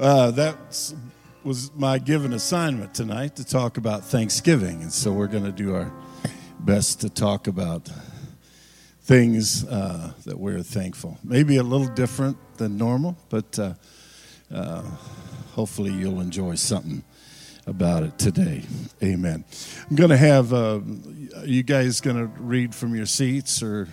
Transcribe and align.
Uh, 0.00 0.30
that 0.30 0.56
was 1.44 1.70
my 1.74 1.98
given 1.98 2.32
assignment 2.32 2.94
tonight 2.94 3.36
to 3.36 3.44
talk 3.44 3.76
about 3.76 4.02
Thanksgiving. 4.02 4.80
And 4.80 4.90
so 4.90 5.12
we're 5.12 5.26
going 5.26 5.44
to 5.44 5.52
do 5.52 5.74
our 5.74 5.92
best 6.58 7.02
to 7.02 7.10
talk 7.10 7.48
about 7.48 7.86
things 9.02 9.66
uh, 9.66 10.14
that 10.24 10.40
we're 10.40 10.62
thankful. 10.62 11.18
Maybe 11.22 11.58
a 11.58 11.62
little 11.62 11.86
different 11.86 12.38
than 12.56 12.78
normal, 12.78 13.18
but 13.28 13.58
uh, 13.58 13.74
uh, 14.50 14.80
hopefully 15.52 15.92
you'll 15.92 16.22
enjoy 16.22 16.54
something 16.54 17.04
about 17.66 18.02
it 18.02 18.18
today. 18.18 18.62
Amen. 19.02 19.44
I'm 19.90 19.96
going 19.96 20.08
to 20.08 20.16
have 20.16 20.54
uh, 20.54 20.80
you 21.44 21.62
guys 21.62 22.00
going 22.00 22.16
to 22.16 22.24
read 22.40 22.74
from 22.74 22.94
your 22.94 23.04
seats 23.04 23.62
or 23.62 23.86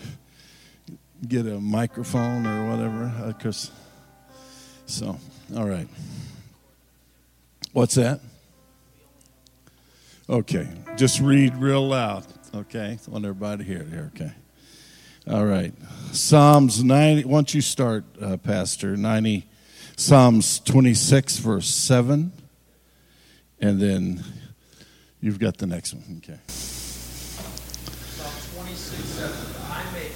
get 1.28 1.46
a 1.46 1.60
microphone 1.60 2.48
or 2.48 2.70
whatever, 2.70 3.34
because. 3.38 3.72
So, 4.86 5.20
all 5.56 5.66
right. 5.66 5.88
What's 7.74 7.96
that? 7.96 8.20
Okay, 10.30 10.68
just 10.98 11.20
read 11.22 11.56
real 11.56 11.88
loud. 11.88 12.26
Okay, 12.54 12.98
I 13.06 13.12
want 13.12 13.24
everybody 13.24 13.64
to 13.64 13.70
hear 13.70 13.82
it 13.82 13.90
here. 13.90 14.12
Okay. 14.16 14.32
All 15.30 15.46
right. 15.46 15.74
Psalms 16.14 16.82
90. 16.84 17.26
Once 17.26 17.54
you 17.54 17.60
start, 17.60 18.06
uh, 18.22 18.38
Pastor, 18.38 18.96
90, 18.96 19.46
Psalms 19.98 20.60
26, 20.62 21.40
verse 21.40 21.68
7. 21.68 22.32
And 23.60 23.82
then 23.82 24.24
you've 25.20 25.40
got 25.40 25.58
the 25.58 25.68
next 25.68 25.94
one. 25.94 26.22
Okay. 26.24 26.40
Psalm 26.48 27.52
26, 28.56 29.04
7. 29.04 29.36
I 29.70 29.84
may 29.92 30.12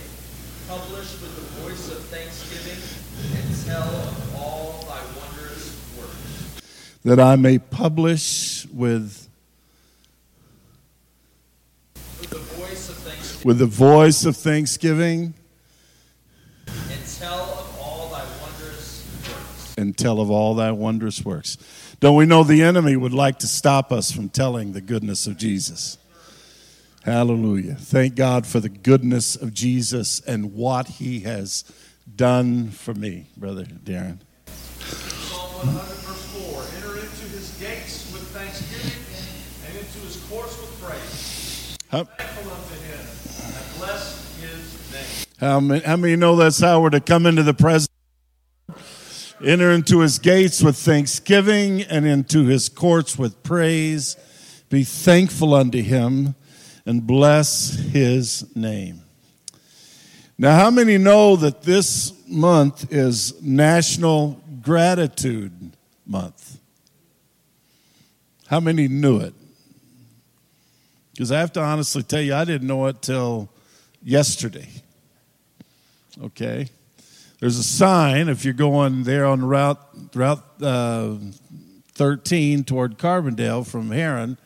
publish 0.70 1.12
with 1.20 1.36
the 1.36 1.62
voice 1.62 1.92
of 1.92 2.06
thanksgiving 2.06 2.82
and 3.36 3.66
tell 3.66 3.84
of 3.84 4.36
all. 4.38 4.71
That 7.04 7.20
I 7.20 7.36
may 7.36 7.58
publish 7.58 8.68
with 8.68 9.28
With 11.96 12.30
the 12.30 12.38
voice 12.38 12.90
of 12.90 12.96
thanksgiving 12.98 13.48
with 13.48 13.58
the 13.58 13.66
voice 13.66 14.26
of 14.26 14.38
thanksgiving 14.38 15.34
and 16.68 17.08
tell 17.18 17.40
of 17.40 17.80
all 17.80 18.10
thy 18.10 18.24
wondrous 18.42 19.04
works. 19.28 19.74
and 19.78 19.98
tell 19.98 20.20
of 20.20 20.30
all 20.30 20.54
thy 20.56 20.72
wondrous 20.72 21.26
works. 21.26 21.58
Don't 22.00 22.16
we 22.16 22.26
know 22.26 22.44
the 22.44 22.62
enemy 22.62 22.96
would 22.96 23.14
like 23.14 23.40
to 23.40 23.48
stop 23.48 23.92
us 23.92 24.12
from 24.12 24.30
telling 24.30 24.74
the 24.74 24.82
goodness 24.82 25.28
of 25.28 25.38
Jesus? 25.38 25.98
Hallelujah. 27.04 27.76
Thank 27.76 28.16
God 28.16 28.46
for 28.46 28.60
the 28.60 28.70
goodness 28.70 29.36
of 29.36 29.54
Jesus 29.54 30.20
and 30.22 30.54
what 30.54 30.88
he 30.88 31.22
has 31.22 31.64
done 32.16 32.70
for 32.70 32.94
me, 32.94 33.26
Brother 33.38 33.66
Darren. 33.66 34.20
How, 45.42 45.60
many, 45.60 45.84
how 45.84 45.98
many 45.98 46.16
know 46.16 46.38
that's 46.38 46.60
how 46.62 46.80
we're 46.82 46.90
to 46.92 47.02
come 47.02 47.26
into 47.26 47.44
the 47.44 47.54
presence? 47.54 47.90
Enter 49.44 49.72
into 49.72 50.00
his 50.00 50.18
gates 50.18 50.62
with 50.62 50.78
thanksgiving 50.78 51.82
and 51.82 52.06
into 52.06 52.46
his 52.46 52.70
courts 52.70 53.18
with 53.18 53.44
praise. 53.44 54.16
Be 54.70 54.86
thankful 54.86 55.54
unto 55.54 55.82
him 55.82 56.36
and 56.86 57.06
bless 57.06 57.72
his 57.74 58.56
name. 58.56 59.02
Now, 60.38 60.56
how 60.56 60.72
many 60.72 60.98
know 60.98 61.36
that 61.36 61.64
this 61.64 62.14
month 62.26 62.94
is 62.94 63.42
National 63.42 64.42
Gratitude 64.62 65.76
Month? 66.06 66.58
How 68.48 68.62
many 68.62 68.88
knew 68.88 69.18
it? 69.18 69.34
Because 71.12 71.32
I 71.32 71.40
have 71.40 71.52
to 71.54 71.62
honestly 71.62 72.04
tell 72.04 72.22
you, 72.22 72.34
I 72.34 72.46
didn't 72.46 72.68
know 72.68 72.86
it 72.88 73.02
till 73.02 73.50
yesterday. 74.02 74.70
Okay? 76.24 76.68
There's 77.40 77.58
a 77.58 77.64
sign 77.64 78.30
if 78.30 78.46
you're 78.46 78.54
going 78.54 79.04
there 79.04 79.26
on 79.26 79.44
Route, 79.44 79.80
route 80.14 80.44
uh, 80.62 81.16
13 81.94 82.64
toward 82.64 82.98
Carbondale 82.98 83.66
from 83.66 83.90
Herrin, 83.90 84.38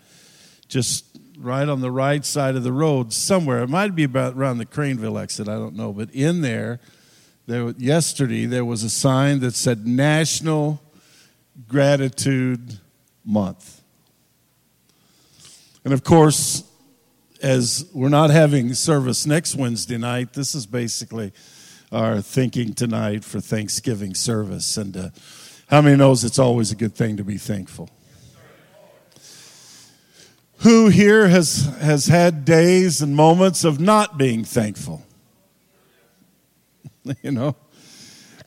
just 0.67 1.05
right 1.37 1.67
on 1.67 1.81
the 1.81 1.91
right 1.91 2.25
side 2.25 2.55
of 2.55 2.63
the 2.63 2.71
road 2.71 3.13
somewhere. 3.13 3.61
It 3.61 3.69
might 3.69 3.95
be 3.95 4.03
about 4.03 4.35
around 4.35 4.57
the 4.57 4.65
Crainville 4.65 5.21
exit, 5.21 5.47
I 5.47 5.55
don't 5.55 5.75
know. 5.75 5.93
But 5.93 6.09
in 6.11 6.41
there, 6.41 6.79
there 7.47 7.71
yesterday 7.77 8.45
there 8.45 8.65
was 8.65 8.83
a 8.83 8.89
sign 8.89 9.39
that 9.41 9.53
said 9.53 9.85
National 9.85 10.81
Gratitude 11.67 12.79
Month. 13.23 13.74
And 15.85 15.93
of 15.93 16.03
course, 16.03 16.63
as 17.43 17.87
we're 17.93 18.09
not 18.09 18.31
having 18.31 18.73
service 18.73 19.27
next 19.27 19.55
Wednesday 19.55 19.99
night, 19.99 20.33
this 20.33 20.55
is 20.55 20.65
basically 20.65 21.31
our 21.91 22.21
thinking 22.21 22.73
tonight 22.73 23.23
for 23.23 23.39
Thanksgiving 23.39 24.15
service. 24.15 24.77
And 24.77 24.97
uh, 24.97 25.09
how 25.67 25.83
many 25.83 25.95
knows 25.95 26.23
it's 26.23 26.39
always 26.39 26.71
a 26.71 26.75
good 26.75 26.95
thing 26.95 27.17
to 27.17 27.23
be 27.23 27.37
thankful? 27.37 27.91
Who 30.61 30.87
here 30.87 31.27
has, 31.27 31.65
has 31.79 32.07
had 32.07 32.45
days 32.45 33.03
and 33.03 33.15
moments 33.15 33.63
of 33.63 33.79
not 33.79 34.17
being 34.17 34.43
thankful? 34.43 35.05
you 37.21 37.29
know, 37.29 37.55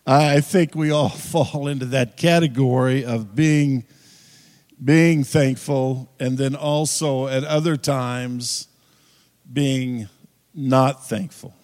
I 0.04 0.40
think 0.40 0.74
we 0.74 0.90
all 0.90 1.08
fall 1.10 1.68
into 1.68 1.86
that 1.86 2.16
category 2.16 3.04
of 3.04 3.36
being 3.36 3.84
being 4.82 5.24
thankful 5.24 6.10
and 6.20 6.38
then 6.38 6.54
also 6.54 7.26
at 7.26 7.44
other 7.44 7.76
times 7.76 8.68
being 9.52 10.08
not 10.54 11.06
thankful. 11.08 11.54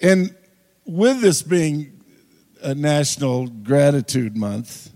And 0.00 0.34
with 0.84 1.20
this 1.20 1.42
being 1.42 2.00
a 2.62 2.74
National 2.74 3.46
Gratitude 3.46 4.36
Month, 4.36 4.90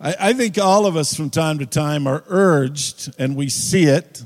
I, 0.00 0.14
I, 0.20 0.32
think 0.32 0.58
all 0.58 0.86
of 0.86 0.96
us 0.96 1.14
from 1.14 1.30
time 1.30 1.58
to 1.58 1.66
time 1.66 2.06
are 2.06 2.22
urged, 2.28 3.12
and 3.18 3.34
we 3.34 3.48
see 3.48 3.84
it, 3.84 4.24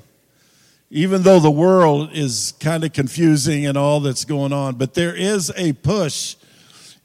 even 0.90 1.22
though 1.22 1.40
the 1.40 1.50
world 1.50 2.10
is 2.12 2.52
kind 2.60 2.84
of 2.84 2.92
confusing 2.92 3.66
and 3.66 3.78
all 3.78 4.00
that's 4.00 4.26
going 4.26 4.52
on, 4.52 4.74
but 4.76 4.92
there 4.94 5.14
is 5.14 5.50
a 5.56 5.72
push 5.72 6.36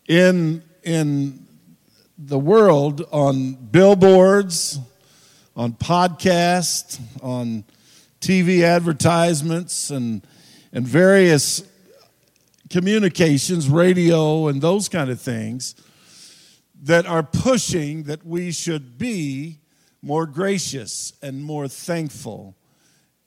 in, 0.07 0.61
in 0.83 1.46
the 2.17 2.39
world 2.39 3.05
on 3.11 3.53
billboards, 3.53 4.79
on 5.55 5.73
podcasts, 5.73 6.99
on 7.21 7.63
TV 8.19 8.63
advertisements, 8.63 9.91
and, 9.91 10.25
and 10.73 10.87
various 10.87 11.63
communications, 12.69 13.69
radio, 13.69 14.47
and 14.47 14.61
those 14.61 14.89
kind 14.89 15.09
of 15.09 15.21
things 15.21 15.75
that 16.83 17.05
are 17.05 17.23
pushing 17.23 18.03
that 18.03 18.25
we 18.25 18.51
should 18.51 18.97
be 18.97 19.59
more 20.01 20.25
gracious 20.25 21.13
and 21.21 21.43
more 21.43 21.67
thankful. 21.67 22.55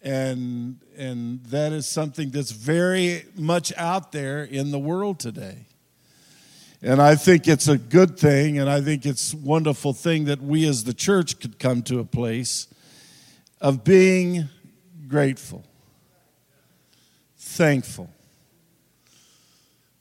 And, 0.03 0.81
and 0.97 1.45
that 1.47 1.73
is 1.73 1.87
something 1.87 2.31
that's 2.31 2.53
very 2.53 3.25
much 3.37 3.73
out 3.77 4.13
there 4.13 4.43
in 4.45 4.71
the 4.71 4.79
world 4.79 5.19
today. 5.19 5.67
And 6.83 7.01
I 7.03 7.15
think 7.15 7.47
it's 7.47 7.69
a 7.69 7.77
good 7.77 8.19
thing, 8.19 8.59
and 8.59 8.71
I 8.71 8.81
think 8.81 9.05
it's 9.05 9.35
a 9.35 9.37
wonderful 9.37 9.93
thing 9.93 10.25
that 10.25 10.41
we 10.41 10.67
as 10.67 10.85
the 10.85 10.95
church 10.95 11.39
could 11.39 11.59
come 11.59 11.83
to 11.83 11.99
a 11.99 12.05
place 12.05 12.69
of 13.61 13.85
being 13.85 14.49
grateful, 15.07 15.63
thankful. 17.37 18.09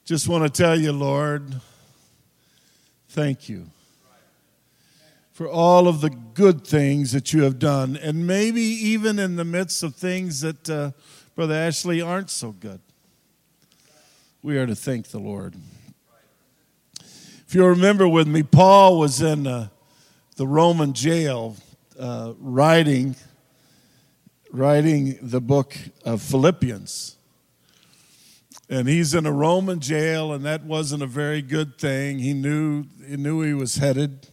Just 0.06 0.30
want 0.30 0.46
to 0.46 0.50
tell 0.50 0.80
you, 0.80 0.94
Lord, 0.94 1.56
thank 3.10 3.50
you 3.50 3.66
for 5.34 5.50
all 5.50 5.90
of 5.90 6.00
the 6.00 6.10
good 6.10 6.66
things 6.66 7.12
that 7.12 7.34
you 7.34 7.44
have 7.44 7.60
done, 7.60 7.98
and 7.98 8.26
maybe 8.26 8.62
even 8.62 9.20
in 9.20 9.36
the 9.36 9.46
midst 9.46 9.84
of 9.84 9.96
things 9.96 10.40
that, 10.42 10.70
uh, 10.70 10.92
Brother 11.36 11.56
Ashley, 11.56 12.02
aren't 12.02 12.30
so 12.30 12.52
good. 12.52 12.80
We 14.42 14.58
are 14.58 14.66
to 14.66 14.76
thank 14.76 15.10
the 15.10 15.20
Lord. 15.20 15.56
If 17.50 17.56
you 17.56 17.66
remember 17.66 18.08
with 18.08 18.28
me, 18.28 18.44
Paul 18.44 19.00
was 19.00 19.24
in 19.24 19.48
uh, 19.48 19.70
the 20.36 20.46
Roman 20.46 20.94
jail 20.94 21.56
uh, 21.98 22.34
writing, 22.38 23.16
writing 24.52 25.18
the 25.20 25.42
book 25.42 25.76
of 26.06 26.22
Philippians. 26.22 27.18
And 28.70 28.88
he's 28.88 29.16
in 29.16 29.26
a 29.26 29.32
Roman 29.32 29.80
jail, 29.80 30.32
and 30.32 30.46
that 30.46 30.64
wasn't 30.64 31.02
a 31.02 31.08
very 31.08 31.42
good 31.42 31.80
thing. 31.80 32.20
He 32.20 32.36
knew, 32.36 32.86
he 33.04 33.18
knew 33.18 33.42
he 33.42 33.56
was 33.56 33.78
headed 33.78 34.28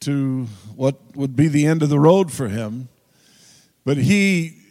to 0.00 0.46
what 0.74 1.14
would 1.14 1.36
be 1.36 1.46
the 1.46 1.66
end 1.66 1.82
of 1.82 1.90
the 1.90 2.00
road 2.00 2.32
for 2.32 2.48
him. 2.48 2.88
But 3.84 3.98
he 3.98 4.62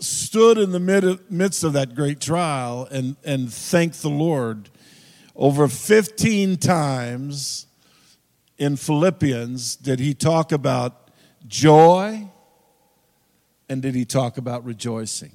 stood 0.00 0.58
in 0.58 0.72
the 0.72 1.20
midst 1.30 1.62
of 1.62 1.72
that 1.74 1.94
great 1.94 2.20
trial 2.20 2.88
and, 2.90 3.14
and 3.24 3.52
thanked 3.52 4.02
the 4.02 4.10
Lord 4.10 4.70
over 5.34 5.68
15 5.68 6.56
times 6.56 7.66
in 8.58 8.76
Philippians 8.76 9.76
did 9.76 10.00
he 10.00 10.14
talk 10.14 10.52
about 10.52 11.10
joy 11.46 12.28
and 13.68 13.80
did 13.80 13.94
he 13.94 14.04
talk 14.04 14.36
about 14.36 14.64
rejoicing. 14.64 15.32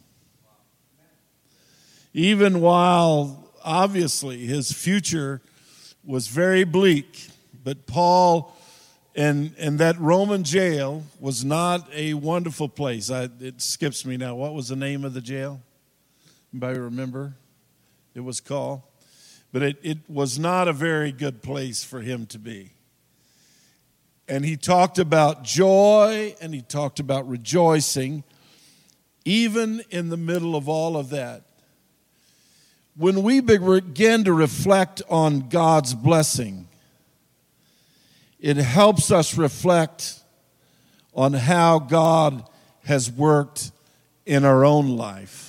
Even 2.13 2.61
while 2.61 3.51
obviously 3.63 4.45
his 4.45 4.71
future 4.71 5.41
was 6.03 6.27
very 6.27 6.63
bleak, 6.63 7.29
but 7.63 7.87
Paul 7.87 8.55
and, 9.15 9.55
and 9.57 9.79
that 9.79 9.97
Roman 9.99 10.43
jail 10.43 11.03
was 11.19 11.45
not 11.45 11.87
a 11.93 12.13
wonderful 12.13 12.67
place. 12.67 13.09
I, 13.09 13.29
it 13.39 13.61
skips 13.61 14.05
me 14.05 14.17
now. 14.17 14.35
What 14.35 14.53
was 14.53 14.67
the 14.67 14.75
name 14.75 15.05
of 15.05 15.13
the 15.13 15.21
jail? 15.21 15.61
Anybody 16.53 16.79
remember? 16.79 17.33
It 18.13 18.19
was 18.19 18.41
called. 18.41 18.81
But 19.55 19.63
it, 19.63 19.77
it 19.83 19.97
was 20.09 20.37
not 20.37 20.67
a 20.67 20.73
very 20.73 21.13
good 21.13 21.41
place 21.41 21.81
for 21.81 22.01
him 22.01 22.25
to 22.25 22.37
be. 22.37 22.71
And 24.27 24.43
he 24.43 24.57
talked 24.57 24.99
about 24.99 25.45
joy 25.45 26.35
and 26.41 26.53
he 26.53 26.61
talked 26.61 26.99
about 26.99 27.25
rejoicing, 27.29 28.25
even 29.23 29.81
in 29.89 30.09
the 30.09 30.17
middle 30.17 30.57
of 30.57 30.67
all 30.67 30.97
of 30.97 31.09
that. 31.11 31.43
When 32.97 33.23
we 33.23 33.39
begin 33.39 34.25
to 34.25 34.33
reflect 34.33 35.01
on 35.09 35.47
God's 35.47 35.93
blessing, 35.93 36.67
it 38.41 38.57
helps 38.57 39.09
us 39.09 39.37
reflect 39.37 40.19
on 41.13 41.31
how 41.31 41.79
God 41.79 42.43
has 42.83 43.09
worked 43.09 43.71
in 44.25 44.43
our 44.43 44.65
own 44.65 44.97
life. 44.97 45.44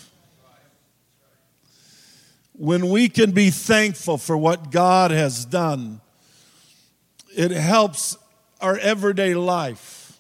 When 2.59 2.89
we 2.89 3.09
can 3.09 3.33
be 3.33 3.51
thankful 3.51 4.17
for 4.17 4.37
what 4.37 4.71
God 4.71 5.11
has 5.11 5.45
done, 5.45 6.01
it 7.37 7.51
helps 7.51 8.17
our 8.61 8.79
everyday 8.79 9.35
life. 9.35 10.19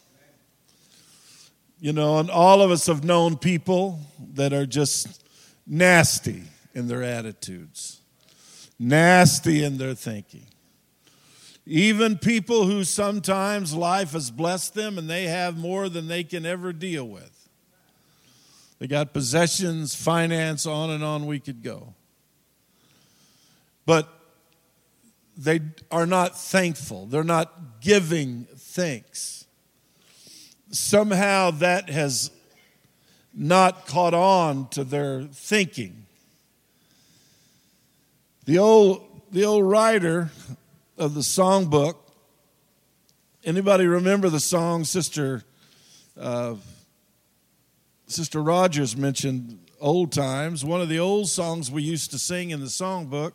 You 1.80 1.92
know, 1.92 2.18
and 2.18 2.30
all 2.30 2.62
of 2.62 2.70
us 2.70 2.86
have 2.86 3.04
known 3.04 3.36
people 3.36 4.00
that 4.34 4.52
are 4.52 4.66
just 4.66 5.22
nasty 5.66 6.42
in 6.74 6.88
their 6.88 7.02
attitudes, 7.02 8.00
nasty 8.78 9.64
in 9.64 9.78
their 9.78 9.94
thinking. 9.94 10.46
Even 11.66 12.16
people 12.16 12.66
who 12.66 12.84
sometimes 12.84 13.74
life 13.74 14.12
has 14.12 14.30
blessed 14.30 14.74
them 14.74 14.98
and 14.98 15.10
they 15.10 15.24
have 15.24 15.56
more 15.56 15.88
than 15.88 16.06
they 16.06 16.22
can 16.22 16.46
ever 16.46 16.72
deal 16.72 17.06
with. 17.08 17.48
They 18.78 18.86
got 18.86 19.12
possessions, 19.12 19.94
finance, 19.94 20.66
on 20.66 20.90
and 20.90 21.02
on 21.02 21.26
we 21.26 21.40
could 21.40 21.62
go. 21.62 21.94
But 23.86 24.08
they 25.36 25.60
are 25.90 26.06
not 26.06 26.36
thankful. 26.36 27.06
They're 27.06 27.24
not 27.24 27.80
giving 27.80 28.46
thanks. 28.56 29.46
Somehow 30.70 31.52
that 31.52 31.88
has 31.88 32.30
not 33.32 33.86
caught 33.86 34.14
on 34.14 34.68
to 34.70 34.82
their 34.82 35.22
thinking. 35.22 36.06
The 38.46 38.58
old, 38.58 39.22
the 39.30 39.44
old 39.44 39.64
writer 39.64 40.30
of 40.96 41.14
the 41.14 41.20
songbook, 41.20 41.96
anybody 43.44 43.86
remember 43.86 44.28
the 44.30 44.40
song 44.40 44.84
Sister 44.84 45.42
uh, 46.18 46.54
Sister 48.06 48.42
Rogers 48.42 48.96
mentioned 48.96 49.58
old 49.80 50.12
times? 50.12 50.64
One 50.64 50.80
of 50.80 50.88
the 50.88 50.98
old 50.98 51.28
songs 51.28 51.70
we 51.70 51.82
used 51.82 52.12
to 52.12 52.18
sing 52.18 52.50
in 52.50 52.60
the 52.60 52.66
songbook 52.66 53.32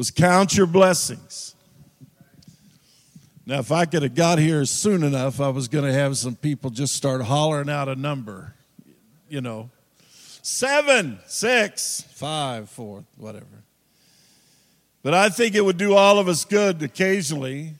was 0.00 0.10
Count 0.10 0.56
Your 0.56 0.64
Blessings. 0.64 1.54
Now, 3.44 3.58
if 3.58 3.70
I 3.70 3.84
could 3.84 4.02
have 4.02 4.14
got 4.14 4.38
here 4.38 4.64
soon 4.64 5.02
enough, 5.02 5.42
I 5.42 5.50
was 5.50 5.68
going 5.68 5.84
to 5.84 5.92
have 5.92 6.16
some 6.16 6.36
people 6.36 6.70
just 6.70 6.94
start 6.94 7.20
hollering 7.20 7.68
out 7.68 7.86
a 7.86 7.94
number, 7.94 8.54
you 9.28 9.42
know, 9.42 9.68
seven, 10.40 11.18
six, 11.26 12.02
five, 12.14 12.70
four, 12.70 13.04
whatever. 13.18 13.44
But 15.02 15.12
I 15.12 15.28
think 15.28 15.54
it 15.54 15.62
would 15.62 15.76
do 15.76 15.92
all 15.92 16.18
of 16.18 16.28
us 16.28 16.46
good 16.46 16.82
occasionally 16.82 17.74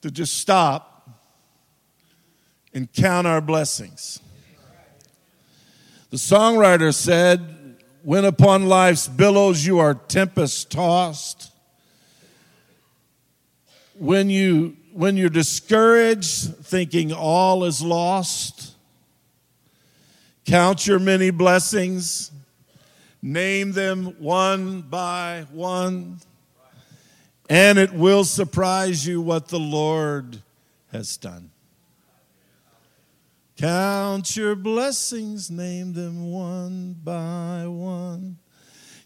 to 0.00 0.10
just 0.10 0.36
stop 0.36 1.10
and 2.74 2.92
count 2.92 3.28
our 3.28 3.40
blessings. 3.40 4.18
The 6.10 6.16
songwriter 6.16 6.92
said, 6.92 7.51
when 8.02 8.24
upon 8.24 8.68
life's 8.68 9.06
billows 9.06 9.64
you 9.64 9.78
are 9.78 9.94
tempest 9.94 10.70
tossed, 10.70 11.52
when, 13.94 14.28
you, 14.28 14.76
when 14.92 15.16
you're 15.16 15.28
discouraged, 15.28 16.56
thinking 16.56 17.12
all 17.12 17.64
is 17.64 17.80
lost, 17.80 18.74
count 20.44 20.86
your 20.86 20.98
many 20.98 21.30
blessings, 21.30 22.32
name 23.22 23.70
them 23.72 24.06
one 24.18 24.82
by 24.82 25.46
one, 25.52 26.18
and 27.48 27.78
it 27.78 27.92
will 27.92 28.24
surprise 28.24 29.06
you 29.06 29.20
what 29.20 29.48
the 29.48 29.60
Lord 29.60 30.42
has 30.90 31.16
done. 31.16 31.51
Count 33.62 34.36
your 34.36 34.56
blessings, 34.56 35.48
name 35.48 35.92
them 35.92 36.32
one 36.32 36.96
by 37.04 37.64
one. 37.68 38.38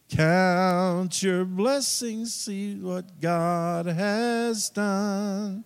Count 0.09 1.23
your 1.23 1.45
blessings, 1.45 2.33
see 2.33 2.75
what 2.77 3.21
God 3.21 3.85
has 3.85 4.71
done. 4.71 5.63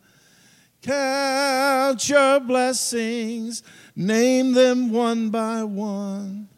Count 0.83 2.09
your 2.09 2.41
blessings, 2.41 3.63
name 3.95 4.55
them 4.55 4.91
one 4.91 5.31
by 5.31 5.63
one. 5.63 6.49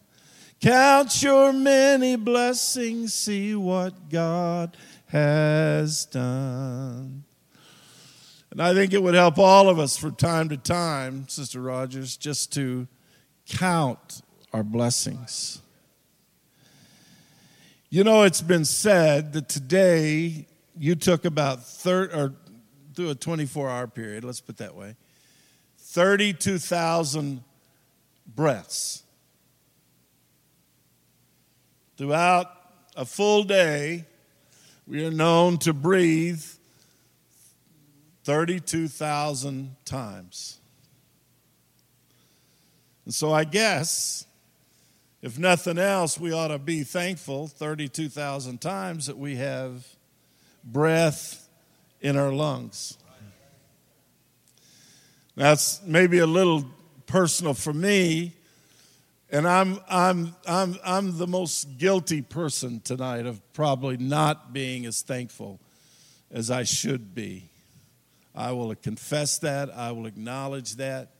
Count 0.58 1.22
your 1.22 1.52
many 1.52 2.16
blessings, 2.16 3.12
see 3.12 3.54
what 3.54 4.08
God 4.08 4.74
has 5.08 6.06
done. 6.06 7.21
And 8.52 8.60
I 8.60 8.74
think 8.74 8.92
it 8.92 9.02
would 9.02 9.14
help 9.14 9.38
all 9.38 9.70
of 9.70 9.78
us 9.78 9.96
from 9.96 10.14
time 10.14 10.50
to 10.50 10.58
time, 10.58 11.26
Sister 11.26 11.58
Rogers, 11.58 12.18
just 12.18 12.52
to 12.52 12.86
count 13.48 14.20
our 14.52 14.62
blessings. 14.62 15.62
You 17.88 18.04
know, 18.04 18.24
it's 18.24 18.42
been 18.42 18.66
said 18.66 19.32
that 19.32 19.48
today 19.48 20.46
you 20.76 20.94
took 20.96 21.24
about 21.24 21.64
30, 21.64 22.14
or 22.14 22.34
through 22.94 23.08
a 23.08 23.14
24 23.14 23.70
hour 23.70 23.86
period, 23.86 24.22
let's 24.22 24.42
put 24.42 24.58
that 24.58 24.74
way, 24.74 24.96
32,000 25.78 27.42
breaths. 28.26 29.02
Throughout 31.96 32.48
a 32.96 33.06
full 33.06 33.44
day, 33.44 34.04
we 34.86 35.06
are 35.06 35.10
known 35.10 35.56
to 35.60 35.72
breathe 35.72 36.44
32,000 38.24 39.76
times. 39.84 40.58
And 43.04 43.12
so 43.12 43.32
I 43.32 43.44
guess, 43.44 44.26
if 45.22 45.38
nothing 45.38 45.78
else, 45.78 46.18
we 46.18 46.32
ought 46.32 46.48
to 46.48 46.58
be 46.58 46.84
thankful 46.84 47.48
32,000 47.48 48.60
times 48.60 49.06
that 49.06 49.18
we 49.18 49.36
have 49.36 49.86
breath 50.64 51.48
in 52.00 52.16
our 52.16 52.32
lungs. 52.32 52.98
That's 55.34 55.80
maybe 55.84 56.18
a 56.18 56.26
little 56.26 56.64
personal 57.06 57.54
for 57.54 57.72
me, 57.72 58.34
and 59.30 59.48
I'm, 59.48 59.78
I'm, 59.88 60.34
I'm, 60.46 60.76
I'm 60.84 61.16
the 61.16 61.26
most 61.26 61.78
guilty 61.78 62.20
person 62.20 62.80
tonight 62.80 63.24
of 63.24 63.40
probably 63.54 63.96
not 63.96 64.52
being 64.52 64.84
as 64.84 65.00
thankful 65.00 65.58
as 66.30 66.50
I 66.50 66.64
should 66.64 67.14
be. 67.14 67.51
I 68.34 68.52
will 68.52 68.74
confess 68.74 69.38
that. 69.38 69.70
I 69.70 69.92
will 69.92 70.06
acknowledge 70.06 70.76
that. 70.76 71.10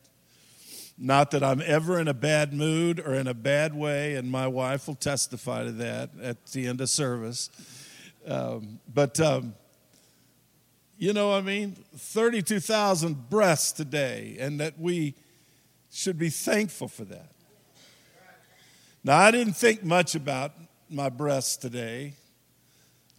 Not 0.98 1.30
that 1.32 1.42
I'm 1.42 1.62
ever 1.64 1.98
in 1.98 2.08
a 2.08 2.14
bad 2.14 2.52
mood 2.52 3.00
or 3.00 3.14
in 3.14 3.26
a 3.26 3.34
bad 3.34 3.74
way, 3.74 4.14
and 4.14 4.30
my 4.30 4.46
wife 4.46 4.86
will 4.86 4.94
testify 4.94 5.64
to 5.64 5.72
that 5.72 6.10
at 6.22 6.46
the 6.46 6.66
end 6.66 6.80
of 6.80 6.88
service. 6.88 7.50
Um, 8.26 8.78
but, 8.92 9.18
um, 9.18 9.54
you 10.96 11.12
know, 11.12 11.30
what 11.30 11.38
I 11.38 11.40
mean, 11.42 11.76
32,000 11.96 13.28
breaths 13.28 13.72
today, 13.72 14.36
and 14.38 14.60
that 14.60 14.78
we 14.78 15.14
should 15.90 16.18
be 16.18 16.30
thankful 16.30 16.88
for 16.88 17.04
that. 17.04 17.32
Now, 19.04 19.18
I 19.18 19.30
didn't 19.32 19.54
think 19.54 19.82
much 19.82 20.14
about 20.14 20.52
my 20.88 21.08
breaths 21.08 21.56
today. 21.56 22.14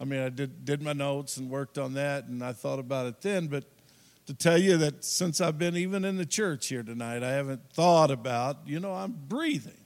I 0.00 0.04
mean, 0.04 0.20
I 0.20 0.30
did, 0.30 0.64
did 0.64 0.82
my 0.82 0.94
notes 0.94 1.36
and 1.36 1.50
worked 1.50 1.76
on 1.76 1.94
that, 1.94 2.24
and 2.24 2.42
I 2.42 2.52
thought 2.52 2.78
about 2.78 3.06
it 3.06 3.20
then, 3.20 3.48
but 3.48 3.64
to 4.26 4.34
tell 4.34 4.58
you 4.58 4.76
that 4.78 5.04
since 5.04 5.40
I've 5.40 5.58
been 5.58 5.76
even 5.76 6.04
in 6.04 6.16
the 6.16 6.26
church 6.26 6.68
here 6.68 6.82
tonight, 6.82 7.22
I 7.22 7.32
haven't 7.32 7.60
thought 7.72 8.10
about, 8.10 8.58
you 8.66 8.80
know, 8.80 8.94
I'm 8.94 9.12
breathing, 9.28 9.84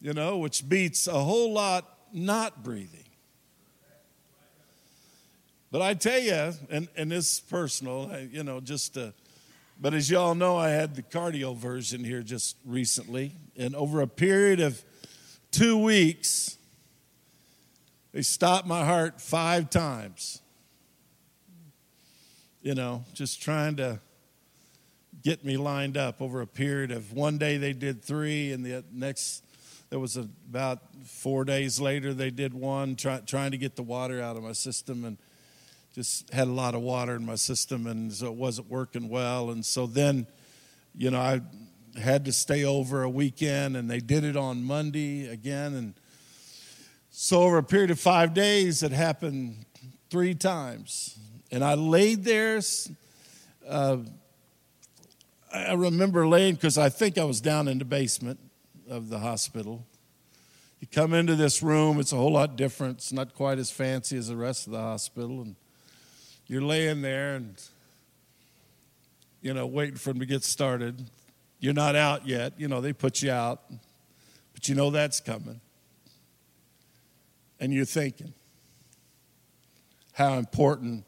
you 0.00 0.12
know, 0.12 0.38
which 0.38 0.68
beats 0.68 1.06
a 1.06 1.18
whole 1.18 1.52
lot 1.52 1.98
not 2.12 2.62
breathing. 2.62 3.04
But 5.70 5.82
I 5.82 5.94
tell 5.94 6.18
you, 6.18 6.52
and, 6.70 6.88
and 6.96 7.10
this 7.10 7.34
is 7.34 7.40
personal, 7.40 8.10
you 8.30 8.42
know, 8.42 8.60
just, 8.60 8.96
uh, 8.96 9.10
but 9.78 9.92
as 9.92 10.08
y'all 10.08 10.34
know, 10.34 10.56
I 10.56 10.70
had 10.70 10.94
the 10.94 11.02
cardioversion 11.02 12.04
here 12.04 12.22
just 12.22 12.56
recently. 12.64 13.34
And 13.58 13.74
over 13.74 14.00
a 14.00 14.06
period 14.06 14.60
of 14.60 14.82
two 15.50 15.76
weeks, 15.76 16.56
they 18.12 18.22
stopped 18.22 18.66
my 18.66 18.86
heart 18.86 19.20
five 19.20 19.68
times. 19.68 20.40
You 22.66 22.74
know, 22.74 23.04
just 23.14 23.40
trying 23.40 23.76
to 23.76 24.00
get 25.22 25.44
me 25.44 25.56
lined 25.56 25.96
up 25.96 26.20
over 26.20 26.40
a 26.40 26.48
period 26.48 26.90
of 26.90 27.12
one 27.12 27.38
day 27.38 27.58
they 27.58 27.72
did 27.72 28.02
three, 28.02 28.50
and 28.50 28.66
the 28.66 28.82
next, 28.92 29.44
there 29.88 30.00
was 30.00 30.16
a, 30.16 30.28
about 30.50 30.80
four 31.04 31.44
days 31.44 31.78
later 31.78 32.12
they 32.12 32.30
did 32.30 32.52
one, 32.52 32.96
try, 32.96 33.20
trying 33.20 33.52
to 33.52 33.56
get 33.56 33.76
the 33.76 33.84
water 33.84 34.20
out 34.20 34.36
of 34.36 34.42
my 34.42 34.50
system. 34.50 35.04
And 35.04 35.16
just 35.94 36.28
had 36.34 36.48
a 36.48 36.50
lot 36.50 36.74
of 36.74 36.80
water 36.80 37.14
in 37.14 37.24
my 37.24 37.36
system, 37.36 37.86
and 37.86 38.12
so 38.12 38.26
it 38.26 38.34
wasn't 38.34 38.68
working 38.68 39.08
well. 39.08 39.50
And 39.50 39.64
so 39.64 39.86
then, 39.86 40.26
you 40.98 41.12
know, 41.12 41.20
I 41.20 41.42
had 41.96 42.24
to 42.24 42.32
stay 42.32 42.64
over 42.64 43.04
a 43.04 43.08
weekend, 43.08 43.76
and 43.76 43.88
they 43.88 44.00
did 44.00 44.24
it 44.24 44.36
on 44.36 44.64
Monday 44.64 45.28
again. 45.28 45.72
And 45.74 45.94
so 47.12 47.42
over 47.42 47.58
a 47.58 47.62
period 47.62 47.92
of 47.92 48.00
five 48.00 48.34
days, 48.34 48.82
it 48.82 48.90
happened 48.90 49.66
three 50.10 50.34
times. 50.34 51.16
And 51.50 51.64
I 51.64 51.74
laid 51.74 52.24
there. 52.24 52.60
Uh, 53.66 53.98
I 55.52 55.72
remember 55.74 56.26
laying 56.26 56.54
because 56.54 56.76
I 56.76 56.88
think 56.88 57.18
I 57.18 57.24
was 57.24 57.40
down 57.40 57.68
in 57.68 57.78
the 57.78 57.84
basement 57.84 58.38
of 58.88 59.08
the 59.08 59.18
hospital. 59.18 59.86
You 60.80 60.86
come 60.86 61.14
into 61.14 61.34
this 61.34 61.62
room, 61.62 61.98
it's 61.98 62.12
a 62.12 62.16
whole 62.16 62.32
lot 62.32 62.56
different. 62.56 62.98
It's 62.98 63.12
not 63.12 63.34
quite 63.34 63.58
as 63.58 63.70
fancy 63.70 64.16
as 64.16 64.28
the 64.28 64.36
rest 64.36 64.66
of 64.66 64.72
the 64.72 64.80
hospital. 64.80 65.40
And 65.40 65.56
you're 66.46 66.62
laying 66.62 67.02
there 67.02 67.36
and, 67.36 67.62
you 69.40 69.54
know, 69.54 69.66
waiting 69.66 69.96
for 69.96 70.10
them 70.10 70.20
to 70.20 70.26
get 70.26 70.44
started. 70.44 71.02
You're 71.60 71.74
not 71.74 71.96
out 71.96 72.26
yet. 72.26 72.52
You 72.58 72.68
know, 72.68 72.80
they 72.80 72.92
put 72.92 73.22
you 73.22 73.30
out, 73.30 73.62
but 74.52 74.68
you 74.68 74.74
know 74.74 74.90
that's 74.90 75.20
coming. 75.20 75.60
And 77.58 77.72
you're 77.72 77.86
thinking 77.86 78.34
how 80.12 80.34
important 80.34 81.04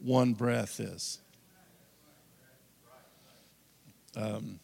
one 0.00 0.34
breath 0.34 0.80
is. 0.80 1.18
Um, 4.16 4.58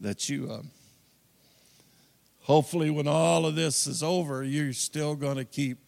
that 0.00 0.28
you, 0.28 0.50
um, 0.50 0.70
hopefully, 2.40 2.90
when 2.90 3.06
all 3.06 3.46
of 3.46 3.54
this 3.54 3.86
is 3.86 4.02
over, 4.02 4.42
you're 4.42 4.72
still 4.72 5.14
going 5.14 5.36
to 5.36 5.44
keep 5.44 5.78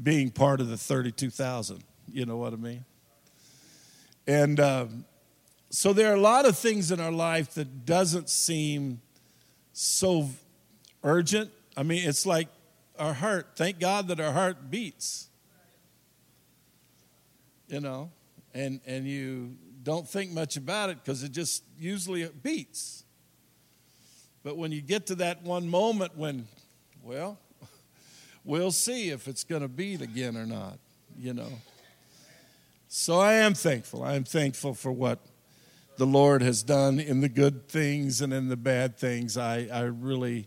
being 0.00 0.30
part 0.30 0.60
of 0.60 0.68
the 0.68 0.76
32,000. 0.76 1.82
You 2.12 2.26
know 2.26 2.36
what 2.36 2.52
I 2.52 2.56
mean? 2.56 2.84
And 4.26 4.60
um, 4.60 5.04
so 5.70 5.92
there 5.92 6.10
are 6.12 6.16
a 6.16 6.20
lot 6.20 6.46
of 6.46 6.56
things 6.56 6.90
in 6.90 7.00
our 7.00 7.12
life 7.12 7.54
that 7.54 7.84
doesn't 7.84 8.30
seem 8.30 9.00
so 9.72 10.30
urgent. 11.02 11.50
I 11.76 11.82
mean, 11.82 12.08
it's 12.08 12.24
like 12.24 12.48
our 12.98 13.12
heart. 13.12 13.48
Thank 13.56 13.80
God 13.80 14.08
that 14.08 14.20
our 14.20 14.32
heart 14.32 14.70
beats. 14.70 15.28
You 17.74 17.80
know, 17.80 18.12
and 18.54 18.80
and 18.86 19.04
you 19.04 19.56
don't 19.82 20.08
think 20.08 20.30
much 20.30 20.56
about 20.56 20.90
it 20.90 20.98
because 21.02 21.24
it 21.24 21.32
just 21.32 21.64
usually 21.76 22.24
beats. 22.40 23.02
But 24.44 24.56
when 24.56 24.70
you 24.70 24.80
get 24.80 25.06
to 25.06 25.16
that 25.16 25.42
one 25.42 25.68
moment 25.68 26.16
when, 26.16 26.46
well, 27.02 27.36
we'll 28.44 28.70
see 28.70 29.08
if 29.08 29.26
it's 29.26 29.42
going 29.42 29.62
to 29.62 29.68
beat 29.68 30.02
again 30.02 30.36
or 30.36 30.46
not, 30.46 30.78
you 31.18 31.34
know. 31.34 31.50
So 32.86 33.18
I 33.18 33.32
am 33.32 33.54
thankful. 33.54 34.04
I 34.04 34.14
am 34.14 34.22
thankful 34.22 34.74
for 34.74 34.92
what 34.92 35.18
the 35.96 36.06
Lord 36.06 36.42
has 36.42 36.62
done 36.62 37.00
in 37.00 37.22
the 37.22 37.28
good 37.28 37.68
things 37.68 38.20
and 38.20 38.32
in 38.32 38.50
the 38.50 38.56
bad 38.56 38.96
things. 38.96 39.36
I, 39.36 39.66
I 39.72 39.80
really 39.80 40.46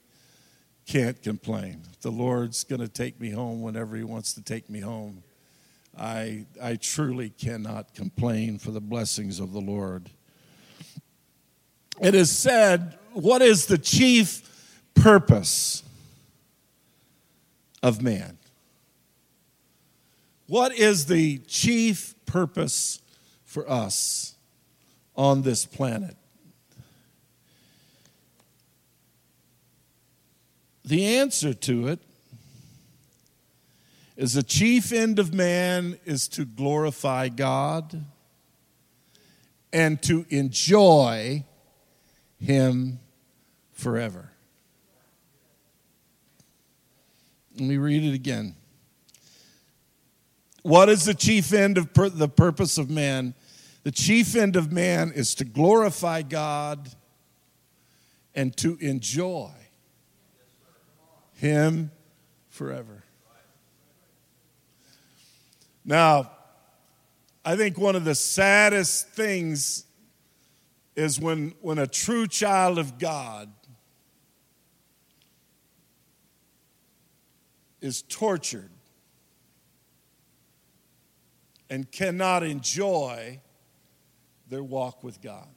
can't 0.86 1.22
complain. 1.22 1.81
The 2.00 2.10
Lord's 2.10 2.63
going 2.63 2.79
to 2.79 2.88
take 2.88 3.19
me 3.19 3.31
home 3.31 3.62
whenever 3.62 3.98
He 3.98 4.03
wants 4.05 4.31
to 4.36 4.41
take 4.41 4.69
me 4.69 4.79
home. 4.79 5.24
I, 5.98 6.46
I 6.62 6.75
truly 6.75 7.30
cannot 7.30 7.94
complain 7.94 8.60
for 8.60 8.72
the 8.72 8.82
blessings 8.82 9.39
of 9.39 9.51
the 9.54 9.62
Lord. 9.62 10.10
It 12.00 12.13
is 12.13 12.30
said, 12.30 12.98
What 13.13 13.42
is 13.42 13.66
the 13.66 13.77
chief 13.77 14.44
purpose 14.94 15.84
of 17.84 18.01
man. 18.01 18.38
What 20.48 20.74
is 20.74 21.06
the 21.06 21.39
chief 21.39 22.16
purpose 22.25 23.01
for 23.44 23.70
us 23.70 24.36
on 25.16 25.42
this 25.42 25.66
planet? 25.66 26.16
The 30.86 31.06
answer 31.18 31.54
to 31.54 31.88
it 31.88 32.00
is 34.17 34.33
the 34.33 34.43
chief 34.43 34.91
end 34.91 35.19
of 35.19 35.31
man 35.31 36.00
is 36.03 36.27
to 36.29 36.43
glorify 36.43 37.29
God 37.29 38.03
and 39.71 40.01
to 40.01 40.25
enjoy 40.29 41.45
Him 42.39 43.00
forever. 43.71 44.31
Let 47.53 47.67
me 47.67 47.77
read 47.77 48.03
it 48.03 48.15
again. 48.15 48.55
What 50.63 50.89
is 50.89 51.05
the 51.05 51.13
chief 51.13 51.53
end 51.53 51.77
of 51.77 51.93
per- 51.93 52.09
the 52.09 52.27
purpose 52.27 52.79
of 52.79 52.89
man? 52.89 53.36
The 53.83 53.91
chief 53.91 54.36
end 54.36 54.55
of 54.55 54.71
man 54.71 55.12
is 55.12 55.36
to 55.36 55.45
glorify 55.45 56.24
God 56.24 56.89
and 58.33 58.55
to 58.57 58.77
enjoy 58.81 59.51
Him 61.36 61.91
forever. 62.50 62.97
Now, 65.88 66.29
I 67.46 67.56
think 67.56 67.77
one 67.77 67.96
of 67.96 68.03
the 68.03 68.13
saddest 68.13 69.08
things 69.08 69.86
is 70.98 71.17
when, 71.17 71.53
when 71.62 71.79
a 71.79 71.88
true 71.88 72.27
child 72.27 72.77
of 72.77 73.00
God 73.00 73.50
is 77.79 78.01
tortured 78.01 78.70
and 81.70 81.89
cannot 81.89 82.44
enjoy 82.44 83.39
their 84.50 84.63
walk 84.63 85.06
with 85.06 85.22
God. 85.22 85.48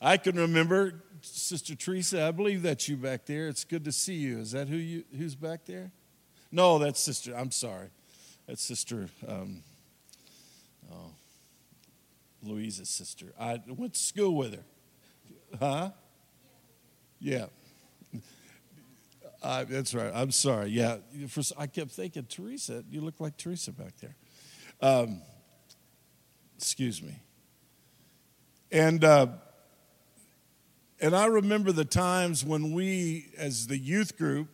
I 0.00 0.16
can 0.16 0.34
remember 0.36 1.04
Sister 1.20 1.76
Teresa, 1.76 2.24
I 2.24 2.30
believe 2.32 2.62
that's 2.62 2.88
you 2.88 2.96
back 2.96 3.26
there. 3.26 3.46
It's 3.46 3.62
good 3.62 3.84
to 3.84 3.92
see 3.92 4.14
you. 4.14 4.40
Is 4.40 4.52
that 4.52 4.68
who 4.68 4.76
you 4.76 5.04
who's 5.16 5.36
back 5.36 5.66
there? 5.66 5.92
No, 6.52 6.78
that's 6.78 7.00
Sister. 7.00 7.34
I'm 7.36 7.50
sorry. 7.50 7.88
That's 8.46 8.62
Sister 8.62 9.08
um, 9.28 9.62
oh, 10.92 11.12
Louisa's 12.42 12.88
sister. 12.88 13.32
I 13.38 13.60
went 13.68 13.94
to 13.94 14.00
school 14.00 14.34
with 14.34 14.54
her. 14.54 14.64
Huh? 15.58 15.90
Yeah. 17.18 17.46
That's 19.42 19.94
right. 19.94 20.12
I'm 20.14 20.30
sorry. 20.30 20.70
Yeah, 20.70 20.98
For, 21.28 21.42
I 21.56 21.66
kept 21.66 21.90
thinking 21.92 22.26
Teresa. 22.28 22.84
You 22.90 23.00
look 23.00 23.20
like 23.20 23.36
Teresa 23.36 23.72
back 23.72 23.94
there. 24.00 24.16
Um, 24.80 25.22
excuse 26.56 27.02
me. 27.02 27.20
And 28.70 29.02
uh, 29.04 29.28
and 31.00 31.16
I 31.16 31.26
remember 31.26 31.72
the 31.72 31.84
times 31.84 32.44
when 32.44 32.72
we, 32.72 33.32
as 33.38 33.66
the 33.66 33.78
youth 33.78 34.18
group, 34.18 34.48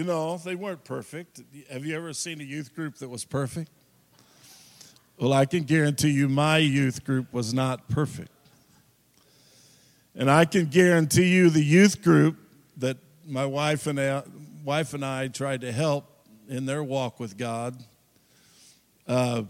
you 0.00 0.06
know, 0.06 0.38
they 0.38 0.54
weren't 0.54 0.82
perfect. 0.82 1.42
Have 1.70 1.84
you 1.84 1.94
ever 1.94 2.14
seen 2.14 2.40
a 2.40 2.44
youth 2.44 2.74
group 2.74 2.94
that 3.00 3.10
was 3.10 3.26
perfect? 3.26 3.70
Well, 5.18 5.34
I 5.34 5.44
can 5.44 5.64
guarantee 5.64 6.08
you, 6.08 6.26
my 6.26 6.56
youth 6.56 7.04
group 7.04 7.30
was 7.34 7.52
not 7.52 7.86
perfect. 7.90 8.30
And 10.14 10.30
I 10.30 10.46
can 10.46 10.70
guarantee 10.70 11.28
you 11.28 11.50
the 11.50 11.62
youth 11.62 12.02
group 12.02 12.38
that 12.78 12.96
my 13.26 13.44
wife 13.44 13.86
and 13.86 14.00
I, 14.00 14.22
wife 14.64 14.94
and 14.94 15.04
I 15.04 15.28
tried 15.28 15.60
to 15.60 15.70
help 15.70 16.06
in 16.48 16.64
their 16.64 16.82
walk 16.82 17.20
with 17.20 17.36
God, 17.36 17.84
uh, 19.06 19.42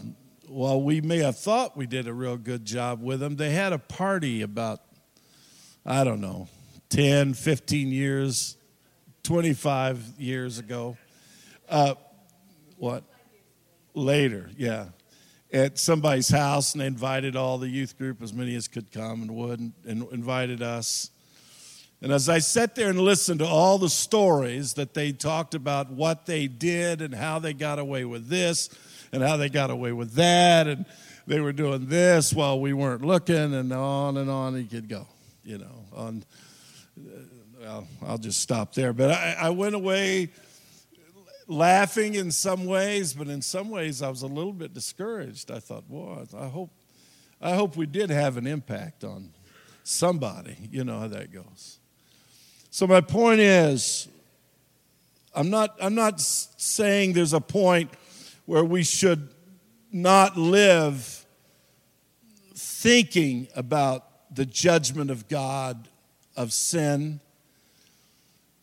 while 0.49 0.81
we 0.81 0.99
may 0.99 1.19
have 1.19 1.39
thought 1.39 1.77
we 1.77 1.87
did 1.87 2.09
a 2.09 2.13
real 2.13 2.35
good 2.35 2.65
job 2.65 3.01
with 3.01 3.21
them, 3.21 3.37
they 3.37 3.51
had 3.51 3.71
a 3.71 3.79
party 3.79 4.41
about, 4.41 4.81
I 5.85 6.03
don't 6.03 6.19
know, 6.19 6.49
10, 6.89 7.35
15 7.35 7.87
years, 7.87 8.57
25 9.23 10.19
years 10.19 10.59
ago. 10.59 10.97
Uh, 11.69 11.95
what? 12.77 13.03
Later, 13.93 14.49
yeah. 14.57 14.87
at 15.51 15.77
somebody's 15.77 16.29
house, 16.29 16.73
and 16.73 16.81
they 16.81 16.87
invited 16.87 17.35
all 17.35 17.57
the 17.57 17.67
youth 17.67 17.97
group, 17.97 18.21
as 18.21 18.33
many 18.33 18.55
as 18.55 18.67
could 18.67 18.91
come 18.91 19.21
and 19.21 19.35
would, 19.35 19.59
and, 19.59 19.73
and 19.85 20.11
invited 20.11 20.61
us. 20.61 21.11
And 22.01 22.11
as 22.11 22.29
I 22.29 22.39
sat 22.39 22.73
there 22.75 22.89
and 22.89 22.99
listened 22.99 23.39
to 23.39 23.45
all 23.45 23.77
the 23.77 23.89
stories 23.89 24.73
that 24.73 24.93
they 24.93 25.11
talked 25.11 25.53
about 25.53 25.91
what 25.91 26.25
they 26.25 26.47
did 26.47 27.01
and 27.01 27.13
how 27.13 27.37
they 27.37 27.53
got 27.53 27.77
away 27.77 28.05
with 28.05 28.27
this 28.27 28.69
and 29.11 29.21
how 29.21 29.37
they 29.37 29.49
got 29.49 29.69
away 29.69 29.91
with 29.91 30.13
that, 30.13 30.67
and 30.67 30.85
they 31.27 31.39
were 31.39 31.53
doing 31.53 31.87
this 31.87 32.33
while 32.33 32.59
we 32.59 32.73
weren't 32.73 33.05
looking, 33.05 33.53
and 33.53 33.71
on 33.71 34.17
and 34.17 34.29
on 34.29 34.55
you 34.55 34.65
could 34.65 34.89
go, 34.89 35.05
you 35.43 35.59
know. 35.59 35.85
On, 35.93 36.23
well, 37.61 37.87
I'll 38.03 38.17
just 38.17 38.39
stop 38.39 38.73
there. 38.73 38.91
But 38.91 39.11
I, 39.11 39.35
I 39.39 39.49
went 39.51 39.75
away 39.75 40.29
laughing 41.47 42.15
in 42.15 42.31
some 42.31 42.65
ways, 42.65 43.13
but 43.13 43.27
in 43.27 43.41
some 43.41 43.69
ways 43.69 44.01
I 44.01 44.09
was 44.09 44.23
a 44.23 44.27
little 44.27 44.53
bit 44.53 44.73
discouraged. 44.73 45.51
I 45.51 45.59
thought, 45.59 45.87
boy, 45.87 46.25
I 46.35 46.47
hope, 46.47 46.71
I 47.39 47.53
hope 47.53 47.75
we 47.75 47.85
did 47.85 48.09
have 48.09 48.37
an 48.37 48.47
impact 48.47 49.03
on 49.03 49.31
somebody. 49.83 50.57
You 50.71 50.83
know 50.83 50.99
how 50.99 51.07
that 51.09 51.31
goes. 51.31 51.77
So 52.71 52.87
my 52.87 53.01
point 53.01 53.41
is, 53.41 54.07
I'm 55.35 55.49
not, 55.49 55.75
I'm 55.79 55.95
not 55.95 56.19
saying 56.19 57.13
there's 57.13 57.33
a 57.33 57.41
point 57.41 57.91
where 58.45 58.63
we 58.63 58.83
should 58.83 59.29
not 59.91 60.35
live 60.35 61.25
thinking 62.55 63.47
about 63.55 64.33
the 64.33 64.45
judgment 64.45 65.11
of 65.11 65.27
God 65.27 65.87
of 66.35 66.53
sin. 66.53 67.19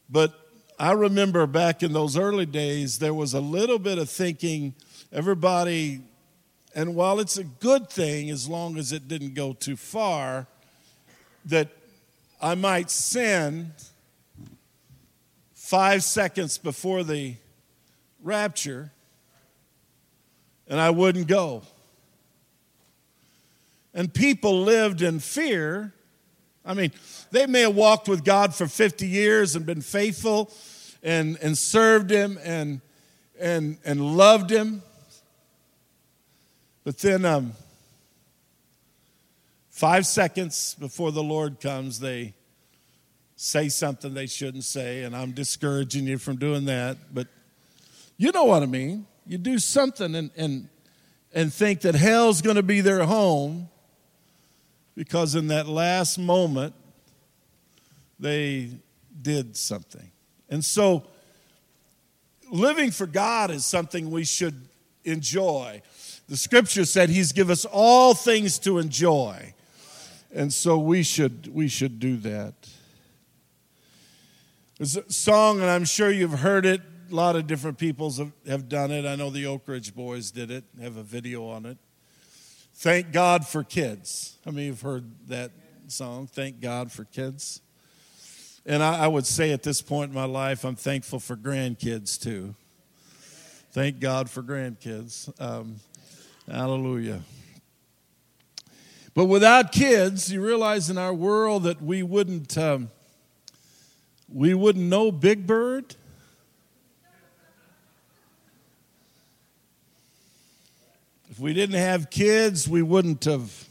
But 0.09 0.39
I 0.79 0.93
remember 0.93 1.47
back 1.47 1.83
in 1.83 1.93
those 1.93 2.17
early 2.17 2.47
days, 2.47 2.99
there 2.99 3.15
was 3.15 3.35
a 3.35 3.41
little 3.41 3.79
bit 3.79 3.99
of 3.99 4.09
thinking, 4.09 4.75
everybody, 5.13 6.01
and 6.75 6.95
while 6.95 7.21
it's 7.21 7.37
a 7.37 7.45
good 7.45 7.91
thing 7.91 8.31
as 8.31 8.49
long 8.49 8.77
as 8.77 8.93
it 8.93 9.09
didn't 9.09 9.35
go 9.35 9.53
too 9.53 9.77
far, 9.77 10.47
that 11.45 11.69
I 12.41 12.55
might 12.55 12.91
sin 12.91 13.73
five 15.55 16.03
seconds 16.05 16.57
before 16.57 17.03
the 17.03 17.35
rapture 18.23 18.93
and 20.69 20.81
I 20.81 20.91
wouldn't 20.91 21.27
go. 21.27 21.63
And 23.95 24.13
people 24.13 24.63
lived 24.63 25.03
in 25.03 25.19
fear. 25.19 25.95
I 26.69 26.75
mean, 26.75 26.93
they 27.31 27.47
may 27.47 27.63
have 27.63 27.75
walked 27.75 28.09
with 28.09 28.25
God 28.25 28.55
for 28.55 28.67
50 28.67 29.09
years 29.09 29.57
and 29.57 29.65
been 29.65 29.81
faithful 29.81 30.53
and, 31.03 31.39
and 31.41 31.57
served 31.57 32.11
Him 32.11 32.39
and, 32.45 32.83
and, 33.41 33.79
and 33.87 34.19
loved 34.19 34.51
Him. 34.51 34.83
But 36.85 36.99
then, 36.99 37.25
um, 37.25 37.55
five 39.71 40.07
seconds 40.07 40.77
before 40.79 41.11
the 41.11 41.23
Lord 41.23 41.59
comes, 41.59 42.01
they 42.01 42.35
say 43.35 43.71
something 43.71 44.13
they 44.13 44.27
shouldn't 44.27 44.65
say, 44.65 45.05
and 45.05 45.17
I'm 45.17 45.33
discouraging 45.33 46.07
you 46.07 46.19
from 46.19 46.37
doing 46.37 46.67
that. 46.67 46.99
But 47.15 47.29
you 48.19 48.31
know 48.31 48.45
what 48.45 48.63
I 48.63 48.67
mean. 48.67 49.07
You 49.27 49.39
do 49.39 49.59
something 49.59 50.15
and, 50.15 50.31
and, 50.37 50.69
and 51.33 51.51
think 51.51 51.81
that 51.83 51.95
hell's 51.95 52.43
going 52.43 52.57
to 52.57 52.63
be 52.63 52.83
their 52.83 53.05
home 53.05 53.71
because 54.99 55.37
in 55.37 55.47
that 55.47 55.69
last 55.69 56.19
moment, 56.19 56.75
they 58.19 58.69
did 59.23 59.57
something. 59.57 60.11
And 60.49 60.65
so, 60.65 61.05
living 62.51 62.91
for 62.91 63.07
God 63.07 63.53
is 63.53 63.65
something 63.65 64.11
we 64.11 64.25
should 64.25 64.61
enjoy. 65.05 65.83
The 66.29 66.37
scripture 66.37 66.85
said 66.85 67.11
he's 67.11 67.31
given 67.31 67.53
us 67.53 67.65
all 67.65 68.13
things 68.13 68.59
to 68.59 68.79
enjoy. 68.79 69.55
And 70.35 70.53
so 70.53 70.79
we 70.79 71.05
should 71.05 71.49
we 71.55 71.69
should 71.69 72.01
do 72.01 72.17
that. 72.17 72.55
There's 74.79 74.97
a 74.97 75.13
song, 75.13 75.61
and 75.61 75.71
I'm 75.71 75.85
sure 75.85 76.11
you've 76.11 76.41
heard 76.41 76.67
it. 76.67 76.81
A 77.13 77.15
lot 77.15 77.37
of 77.37 77.47
different 77.47 77.79
people 77.79 78.11
have, 78.15 78.33
have 78.49 78.69
done 78.69 78.91
it. 78.91 79.07
I 79.07 79.15
know 79.15 79.31
the 79.31 79.47
Oak 79.47 79.69
Ridge 79.69 79.95
Boys 79.95 80.33
did 80.33 80.51
it, 80.51 80.65
have 80.83 80.97
a 80.97 81.05
video 81.05 81.47
on 81.47 81.67
it. 81.67 81.79
Thank 82.81 83.11
God 83.11 83.45
for 83.45 83.65
kids. 83.65 84.37
How 84.45 84.53
many 84.53 84.69
have 84.69 84.83
heard 84.83 85.05
that 85.27 85.51
song? 85.89 86.29
Thank 86.29 86.61
God 86.61 86.93
for 86.93 87.03
kids. 87.03 87.61
And 88.65 88.85
I, 88.85 89.01
I 89.01 89.07
would 89.09 89.27
say 89.27 89.51
at 89.51 89.65
this 89.65 89.83
point 89.83 90.11
in 90.11 90.15
my 90.15 90.27
life, 90.27 90.65
I'm 90.65 90.77
thankful 90.77 91.19
for 91.19 91.35
grandkids 91.35 92.23
too. 92.23 92.55
Thank 93.73 93.99
God 93.99 94.31
for 94.31 94.45
grandkids. 94.45 95.29
Um, 95.41 95.81
hallelujah. 96.49 97.23
But 99.13 99.25
without 99.25 99.73
kids, 99.73 100.31
you 100.31 100.41
realize 100.41 100.89
in 100.89 100.99
our 100.99 101.13
world 101.13 101.65
that 101.65 101.83
we 101.83 102.05
wouldn't. 102.05 102.57
Um, 102.57 102.91
we 104.33 104.55
wouldn't 104.55 104.85
know 104.85 105.11
Big 105.11 105.49
Bird. 105.49 105.97
If 111.39 111.43
we 111.43 111.55
didn't 111.55 111.77
have 111.77 112.11
kids, 112.11 112.69
we 112.69 112.83
wouldn't 112.83 113.23
have. 113.27 113.69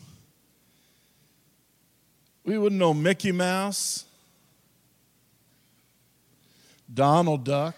We 2.45 2.57
wouldn't 2.57 2.79
know 2.79 2.93
Mickey 2.93 3.33
Mouse, 3.33 4.05
Donald 6.93 7.43
Duck. 7.43 7.75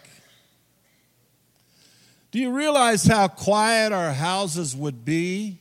Do 2.29 2.37
you 2.37 2.51
realize 2.51 3.03
how 3.05 3.29
quiet 3.29 3.91
our 3.91 4.13
houses 4.13 4.75
would 4.75 5.03
be 5.03 5.57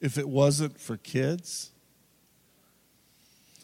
if 0.00 0.18
it 0.18 0.28
wasn't 0.28 0.78
for 0.78 0.96
kids? 0.96 1.72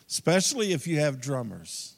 especially 0.09 0.73
if 0.73 0.87
you 0.87 0.99
have 1.01 1.21
drummers. 1.21 1.95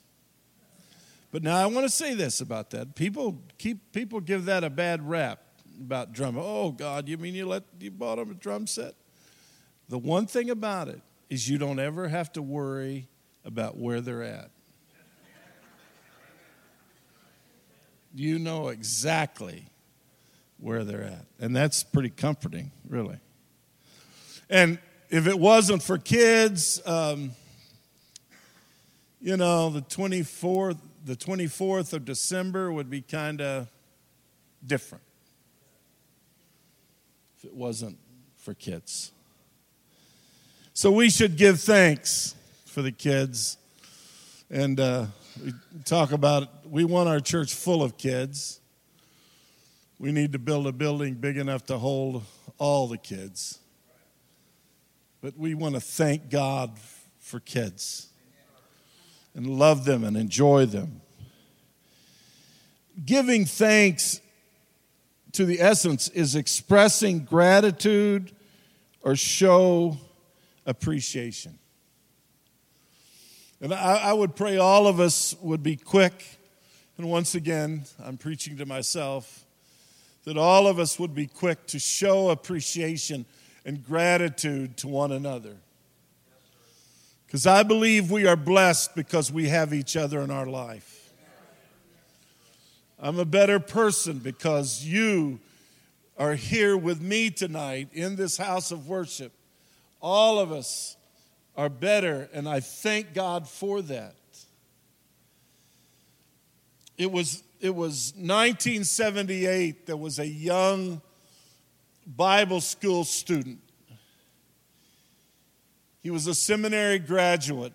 But 1.31 1.43
now 1.43 1.57
I 1.57 1.65
want 1.67 1.85
to 1.85 1.89
say 1.89 2.15
this 2.15 2.41
about 2.41 2.71
that. 2.71 2.95
People 2.95 3.41
keep 3.59 3.91
people 3.91 4.19
give 4.19 4.45
that 4.45 4.63
a 4.63 4.69
bad 4.71 5.07
rap 5.07 5.39
about 5.79 6.13
drummer. 6.13 6.41
Oh 6.43 6.71
God, 6.71 7.07
you 7.07 7.17
mean 7.17 7.35
you 7.35 7.45
let 7.45 7.63
you 7.79 7.91
bought 7.91 8.17
them 8.17 8.31
a 8.31 8.33
drum 8.33 8.67
set? 8.67 8.95
The 9.89 9.97
one 9.97 10.25
thing 10.27 10.49
about 10.49 10.87
it 10.87 11.01
is 11.29 11.49
you 11.49 11.57
don't 11.57 11.79
ever 11.79 12.07
have 12.07 12.31
to 12.33 12.41
worry 12.41 13.07
about 13.45 13.77
where 13.77 14.01
they're 14.01 14.23
at. 14.23 14.51
You 18.13 18.39
know 18.39 18.69
exactly 18.69 19.65
where 20.57 20.83
they're 20.83 21.03
at. 21.03 21.25
And 21.39 21.55
that's 21.55 21.83
pretty 21.83 22.09
comforting, 22.09 22.71
really. 22.89 23.17
And 24.49 24.79
if 25.09 25.27
it 25.27 25.37
wasn't 25.37 25.83
for 25.83 25.97
kids, 25.97 26.81
um, 26.85 27.31
you 29.21 29.37
know, 29.37 29.69
the 29.69 29.81
24th, 29.81 30.79
the 31.05 31.15
24th 31.15 31.93
of 31.93 32.05
December 32.05 32.71
would 32.71 32.89
be 32.89 33.01
kind 33.01 33.39
of 33.39 33.67
different 34.65 35.03
if 35.03 35.06
it 37.47 37.55
wasn't 37.55 37.97
for 38.35 38.53
kids. 38.53 39.13
So 40.73 40.91
we 40.91 41.09
should 41.09 41.37
give 41.37 41.61
thanks 41.61 42.35
for 42.65 42.81
the 42.81 42.91
kids. 42.91 43.57
And 44.49 44.77
uh, 44.77 45.05
we 45.41 45.53
talk 45.85 46.11
about 46.11 46.67
we 46.69 46.83
want 46.83 47.07
our 47.07 47.21
church 47.21 47.53
full 47.53 47.83
of 47.83 47.97
kids. 47.97 48.59
We 49.97 50.11
need 50.11 50.33
to 50.33 50.39
build 50.39 50.67
a 50.67 50.73
building 50.73 51.13
big 51.13 51.37
enough 51.37 51.65
to 51.67 51.77
hold 51.77 52.23
all 52.57 52.87
the 52.87 52.97
kids. 52.97 53.59
But 55.21 55.37
we 55.37 55.53
want 55.53 55.75
to 55.75 55.81
thank 55.81 56.29
God 56.29 56.77
for 57.19 57.39
kids 57.39 58.09
and 59.33 59.47
love 59.47 59.85
them 59.85 60.03
and 60.03 60.17
enjoy 60.17 60.65
them. 60.65 60.99
Giving 63.05 63.45
thanks 63.45 64.19
to 65.37 65.45
the 65.45 65.61
essence 65.61 66.07
is 66.09 66.35
expressing 66.35 67.19
gratitude 67.19 68.31
or 69.03 69.15
show 69.15 69.95
appreciation. 70.65 71.59
And 73.61 73.71
I, 73.71 73.97
I, 73.97 74.13
would 74.13 74.35
pray 74.35 74.57
all 74.57 74.87
of 74.87 74.99
us 74.99 75.35
would 75.39 75.61
be 75.61 75.75
quick, 75.75 76.25
and 76.97 77.07
once 77.07 77.35
again, 77.35 77.83
I'm 78.03 78.17
preaching 78.17 78.57
to 78.57 78.65
myself, 78.65 79.45
that 80.23 80.39
all 80.39 80.67
of 80.67 80.79
us 80.79 80.97
would 80.97 81.13
be 81.13 81.27
quick 81.27 81.67
to 81.67 81.77
show 81.77 82.31
appreciation 82.31 83.23
and 83.63 83.85
gratitude 83.85 84.75
to 84.77 84.87
one 84.87 85.11
another. 85.11 85.57
Because 87.27 87.45
I 87.45 87.61
believe 87.61 88.09
we 88.09 88.25
are 88.25 88.35
blessed 88.35 88.95
because 88.95 89.31
we 89.31 89.49
have 89.49 89.71
each 89.71 89.95
other 89.95 90.19
in 90.21 90.31
our 90.31 90.47
life. 90.47 90.96
I'm 92.99 93.19
a 93.19 93.25
better 93.25 93.59
person 93.59 94.17
because 94.17 94.83
you 94.83 95.39
are 96.17 96.33
here 96.33 96.75
with 96.75 96.99
me 96.99 97.29
tonight 97.29 97.89
in 97.93 98.15
this 98.15 98.37
house 98.37 98.71
of 98.71 98.87
worship. 98.87 99.31
All 100.01 100.39
of 100.39 100.51
us 100.51 100.97
are 101.55 101.69
better, 101.69 102.27
and 102.33 102.49
I 102.49 102.59
thank 102.59 103.13
God 103.13 103.47
for 103.47 103.83
that. 103.83 104.15
It 106.97 107.11
was, 107.11 107.43
it 107.59 107.75
was 107.75 108.13
1978. 108.15 109.85
There 109.85 109.97
was 109.97 110.17
a 110.17 110.27
young 110.27 111.01
Bible 112.07 112.61
school 112.61 113.03
student. 113.03 113.59
He 116.01 116.09
was 116.09 116.25
a 116.25 116.33
seminary 116.33 116.97
graduate. 116.97 117.73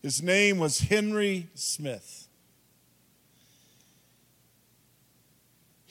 His 0.00 0.22
name 0.22 0.58
was 0.58 0.78
Henry 0.78 1.48
Smith. 1.54 2.23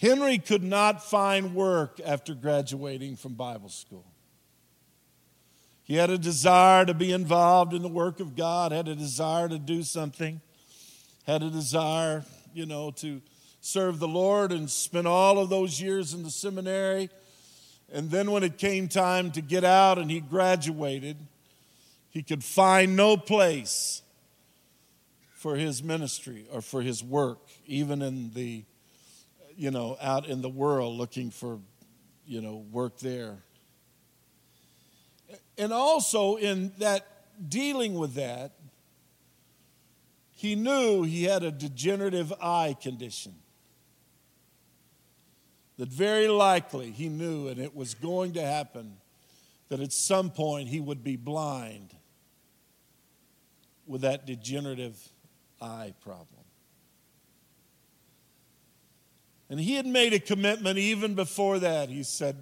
Henry 0.04 0.38
could 0.38 0.64
not 0.64 1.02
find 1.02 1.56
work 1.56 2.02
after 2.06 2.34
graduating 2.34 3.16
from 3.16 3.36
Bible 3.36 3.70
school. 3.70 4.04
He 5.86 5.96
had 5.96 6.10
a 6.10 6.18
desire 6.18 6.84
to 6.84 6.94
be 6.94 7.14
involved 7.14 7.74
in 7.74 7.82
the 7.82 7.88
work 7.88 8.20
of 8.20 8.36
God, 8.36 8.74
had 8.74 8.90
a 8.90 8.96
desire 8.96 9.48
to 9.48 9.58
do 9.58 9.82
something, 9.82 10.42
had 11.26 11.42
a 11.42 11.50
desire, 11.50 12.26
you 12.54 12.66
know, 12.66 12.92
to 12.98 13.22
serve 13.62 14.00
the 14.00 14.08
Lord 14.10 14.52
and 14.52 14.70
spent 14.70 15.08
all 15.08 15.40
of 15.40 15.50
those 15.50 15.80
years 15.80 16.14
in 16.14 16.24
the 16.24 16.30
seminary. 16.30 17.10
And 17.90 18.12
then 18.12 18.32
when 18.32 18.44
it 18.44 18.58
came 18.58 18.90
time 18.90 19.32
to 19.32 19.42
get 19.42 19.64
out 19.64 19.98
and 19.98 20.12
he 20.12 20.20
graduated, 20.20 21.16
he 22.10 22.24
could 22.24 22.44
find 22.44 22.98
no 22.98 23.16
place 23.16 24.02
for 25.34 25.56
his 25.56 25.82
ministry 25.82 26.46
or 26.52 26.62
for 26.62 26.82
his 26.82 27.02
work, 27.02 27.40
even 27.66 28.02
in 28.02 28.34
the, 28.34 28.66
you 29.58 29.72
know, 29.72 29.98
out 30.02 30.28
in 30.28 30.42
the 30.42 30.50
world 30.50 30.98
looking 30.98 31.32
for, 31.32 31.60
you 32.26 32.42
know, 32.42 32.66
work 32.72 33.00
there. 33.00 33.38
And 35.58 35.72
also 35.72 36.36
in 36.36 36.72
that 36.80 37.06
dealing 37.50 37.96
with 37.96 38.16
that, 38.16 38.54
he 40.32 40.56
knew 40.56 41.04
he 41.04 41.24
had 41.24 41.44
a 41.44 41.52
degenerative 41.52 42.34
eye 42.42 42.76
condition. 42.82 43.34
That 45.78 45.90
very 45.90 46.28
likely 46.28 46.92
he 46.92 47.10
knew, 47.10 47.48
and 47.48 47.60
it 47.60 47.76
was 47.76 47.94
going 47.94 48.34
to 48.34 48.42
happen, 48.42 48.98
that 49.70 49.80
at 49.80 49.94
some 49.94 50.30
point 50.30 50.70
he 50.70 50.80
would 50.80 51.04
be 51.04 51.16
blind 51.16 51.96
with 53.88 54.02
that 54.02 54.26
degenerative 54.26 54.98
eye 55.62 55.94
problem. 56.02 56.43
And 59.54 59.62
he 59.62 59.76
had 59.76 59.86
made 59.86 60.14
a 60.14 60.20
commitment 60.20 60.80
even 60.80 61.14
before 61.14 61.60
that. 61.60 61.88
He 61.90 62.02
said, 62.02 62.38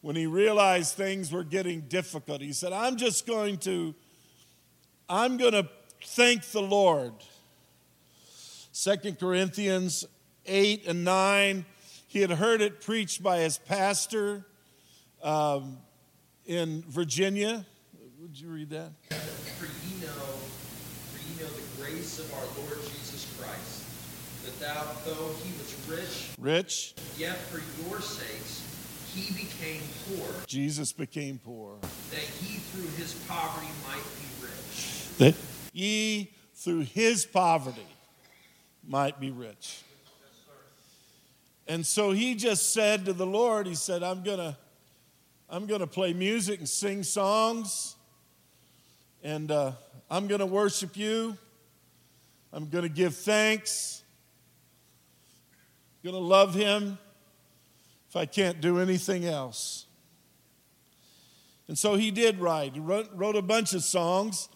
when 0.00 0.16
he 0.16 0.26
realized 0.26 0.96
things 0.96 1.30
were 1.30 1.44
getting 1.44 1.82
difficult, 1.82 2.40
he 2.40 2.52
said, 2.52 2.72
I'm 2.72 2.96
just 2.96 3.24
going 3.24 3.58
to, 3.58 3.94
I'm 5.08 5.36
going 5.36 5.52
to 5.52 5.68
thank 6.02 6.42
the 6.46 6.60
Lord. 6.60 7.12
Second 8.72 9.20
Corinthians 9.20 10.04
8 10.44 10.88
and 10.88 11.04
9, 11.04 11.64
he 12.08 12.20
had 12.20 12.30
heard 12.30 12.60
it 12.60 12.80
preached 12.80 13.22
by 13.22 13.38
his 13.38 13.58
pastor 13.58 14.44
um, 15.22 15.78
in 16.46 16.82
Virginia. 16.88 17.64
Would 18.20 18.40
you 18.40 18.48
read 18.48 18.70
that? 18.70 18.90
For 19.10 19.66
ye 19.66 20.00
know, 20.00 20.08
for 21.12 21.22
ye 21.30 21.46
know 21.46 21.52
the 21.54 21.80
grace 21.80 22.18
of 22.18 22.34
our 22.34 22.64
Lord 22.64 22.82
Jesus 22.82 23.32
Christ, 23.38 23.83
that 24.44 24.60
thou, 24.60 24.82
though 25.04 25.30
he 25.42 25.52
was 25.58 25.74
rich, 25.88 26.30
Rich, 26.38 26.94
yet 27.16 27.36
for 27.36 27.58
your 27.88 28.00
sakes 28.00 28.62
he 29.14 29.32
became 29.32 29.80
poor, 30.08 30.26
Jesus 30.46 30.92
became 30.92 31.38
poor. 31.38 31.76
that 32.10 32.18
he 32.18 32.58
through 32.58 32.88
his 32.96 33.14
poverty 33.28 33.68
might 33.86 34.02
be 34.18 34.46
rich. 34.46 35.18
That 35.18 35.34
ye 35.72 36.32
through 36.54 36.80
his 36.80 37.24
poverty 37.24 37.86
might 38.86 39.20
be 39.20 39.30
rich. 39.30 39.82
And 41.66 41.86
so 41.86 42.10
he 42.10 42.34
just 42.34 42.74
said 42.74 43.06
to 43.06 43.12
the 43.14 43.24
Lord, 43.24 43.66
he 43.66 43.74
said, 43.74 44.02
I'm 44.02 44.22
gonna, 44.22 44.58
I'm 45.48 45.66
gonna 45.66 45.86
play 45.86 46.12
music 46.12 46.58
and 46.58 46.68
sing 46.68 47.02
songs, 47.02 47.96
and 49.22 49.50
uh, 49.50 49.72
I'm 50.10 50.26
gonna 50.26 50.44
worship 50.46 50.96
you. 50.96 51.38
I'm 52.52 52.68
gonna 52.68 52.88
give 52.90 53.14
thanks. 53.16 54.03
Gonna 56.04 56.18
love 56.18 56.54
him 56.54 56.98
if 58.10 58.16
I 58.16 58.26
can't 58.26 58.60
do 58.60 58.78
anything 58.78 59.24
else. 59.24 59.86
And 61.66 61.78
so 61.78 61.94
he 61.94 62.10
did 62.10 62.38
write. 62.38 62.74
He 62.74 62.80
wrote, 62.80 63.36
a 63.36 63.42
bunch 63.42 63.72
of 63.72 63.82
songs, 63.82 64.50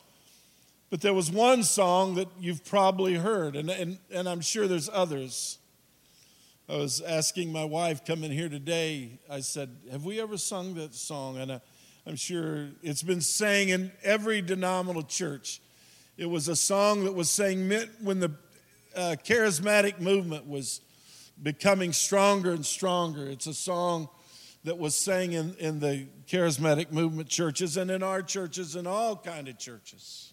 but 0.90 1.00
there 1.00 1.14
was 1.14 1.30
one 1.30 1.62
song 1.62 2.16
that 2.16 2.28
you've 2.38 2.64
probably 2.64 3.14
heard, 3.14 3.56
and, 3.56 3.70
and, 3.70 3.98
and 4.12 4.28
I'm 4.28 4.42
sure 4.42 4.68
there's 4.68 4.90
others. 4.92 5.58
I 6.68 6.76
was 6.76 7.00
asking 7.00 7.50
my 7.50 7.64
wife 7.64 8.04
coming 8.04 8.30
here 8.30 8.50
today, 8.50 9.18
I 9.30 9.40
said, 9.40 9.70
Have 9.90 10.04
we 10.04 10.20
ever 10.20 10.36
sung 10.36 10.74
that 10.74 10.94
song? 10.94 11.38
And 11.38 11.52
I, 11.52 11.60
I'm 12.06 12.16
sure 12.16 12.68
it's 12.82 13.02
been 13.02 13.22
sang 13.22 13.70
in 13.70 13.90
every 14.02 14.42
denominational 14.42 15.02
church. 15.04 15.62
It 16.18 16.26
was 16.26 16.48
a 16.48 16.56
song 16.56 17.04
that 17.04 17.14
was 17.14 17.30
sang 17.30 17.70
when 18.02 18.20
the 18.20 18.32
uh, 18.94 19.16
charismatic 19.24 19.98
movement 19.98 20.46
was 20.46 20.82
becoming 21.42 21.92
stronger 21.92 22.52
and 22.52 22.64
stronger. 22.64 23.26
It's 23.26 23.46
a 23.46 23.54
song 23.54 24.08
that 24.64 24.78
was 24.78 24.94
sang 24.96 25.32
in, 25.32 25.54
in 25.58 25.80
the 25.80 26.06
charismatic 26.26 26.92
movement 26.92 27.28
churches 27.28 27.76
and 27.76 27.90
in 27.90 28.02
our 28.02 28.22
churches 28.22 28.76
and 28.76 28.86
all 28.86 29.16
kind 29.16 29.48
of 29.48 29.58
churches. 29.58 30.32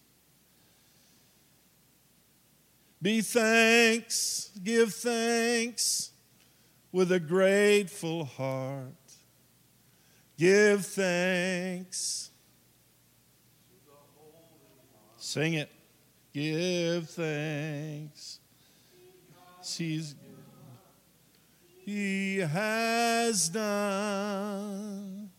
Be 3.02 3.22
thanks, 3.22 4.52
give 4.64 4.94
thanks 4.94 6.12
with 6.92 7.12
a 7.12 7.20
grateful 7.20 8.26
heart. 8.26 8.94
Give 10.38 10.86
thanks. 10.86 12.32
Sing 15.18 15.54
it. 15.54 15.70
Give 16.34 17.08
thanks. 17.10 18.40
He's 19.64 20.16
he 21.86 22.40
has 22.40 23.48
done. 23.50 25.30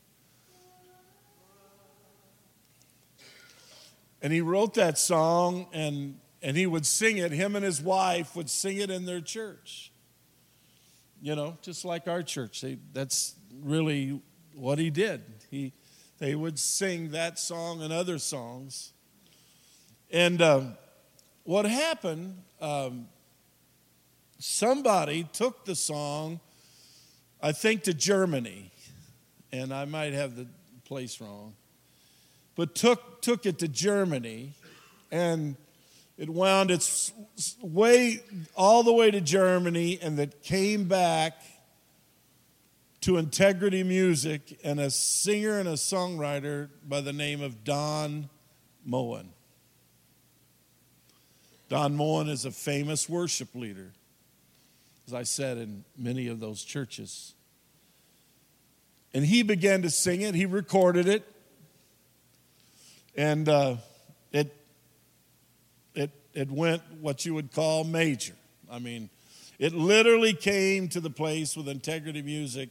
And 4.23 4.33
he 4.33 4.41
wrote 4.41 4.75
that 4.75 4.97
song 4.97 5.67
and, 5.73 6.21
and 6.43 6.57
he 6.57 6.67
would 6.67 6.87
sing 6.87 7.17
it. 7.19 7.33
Him 7.33 7.57
and 7.57 7.65
his 7.65 7.83
wife 7.83 8.37
would 8.37 8.49
sing 8.49 8.77
it 8.77 8.91
in 8.91 9.07
their 9.07 9.21
church. 9.21 9.91
You 11.21 11.35
know, 11.35 11.59
just 11.63 11.85
like 11.85 12.07
our 12.07 12.23
church. 12.23 12.61
They, 12.61 12.79
that's 12.93 13.35
really 13.61 14.21
what 14.55 14.79
he 14.79 14.91
did. 14.91 15.23
He, 15.51 15.73
they 16.19 16.37
would 16.37 16.61
sing 16.61 17.11
that 17.11 17.41
song 17.41 17.83
and 17.83 17.93
other 17.93 18.19
songs. 18.19 18.93
And 20.13 20.41
um, 20.41 20.77
what 21.43 21.65
happened, 21.67 22.43
um, 22.61 23.09
somebody 24.38 25.25
took 25.33 25.64
the 25.64 25.75
song, 25.75 26.40
I 27.42 27.53
think, 27.53 27.85
to 27.85 27.94
Germany, 27.94 28.70
and 29.53 29.72
I 29.72 29.85
might 29.85 30.12
have 30.12 30.37
the 30.37 30.46
place 30.85 31.20
wrong, 31.20 31.55
but 32.55 32.75
took, 32.75 33.22
took 33.22 33.46
it 33.46 33.59
to 33.61 33.68
Germany, 33.68 34.53
and 35.11 35.57
it 36.18 36.31
wound 36.31 36.70
its 36.70 37.12
way 37.61 38.20
all 38.55 38.83
the 38.83 38.92
way 38.92 39.11
to 39.11 39.20
Germany, 39.20 39.99
and 40.01 40.18
it 40.18 40.42
came 40.42 40.85
back 40.85 41.35
to 43.03 43.18
Integrity 43.18 43.83
Music 43.83 44.59
and 44.64 44.81
a 44.81 44.90
singer 44.90 45.59
and 45.59 45.68
a 45.68 45.75
songwriter 45.75 46.68
by 46.88 47.01
the 47.01 47.12
name 47.12 47.40
of 47.40 47.62
Don 47.62 48.29
Moen. 48.85 49.29
Don 51.68 51.94
Moen 51.94 52.29
is 52.29 52.44
a 52.44 52.51
famous 52.51 53.09
worship 53.09 53.55
leader 53.55 53.92
as 55.07 55.14
I 55.14 55.23
said, 55.23 55.59
in 55.59 55.85
many 55.97 56.27
of 56.29 56.40
those 56.40 56.64
churches. 56.64 57.35
And 59.14 59.25
he 59.25 59.42
began 59.42 59.83
to 59.83 59.90
sing 59.90 60.23
it, 60.23 60.35
he 60.35 60.47
recorded 60.47 61.09
it, 61.09 61.25
and 63.16 63.49
uh, 63.49 63.77
it, 64.33 64.55
it, 65.95 66.11
it 66.35 66.51
went 66.51 66.83
what 67.01 67.25
you 67.25 67.35
would 67.35 67.53
call 67.53 67.85
major. 67.85 68.35
I 68.71 68.79
mean, 68.79 69.09
it 69.59 69.73
literally 69.73 70.35
came 70.35 70.88
to 70.88 71.01
the 71.01 71.09
place 71.09 71.57
with 71.57 71.69
integrity 71.69 72.21
music 72.21 72.71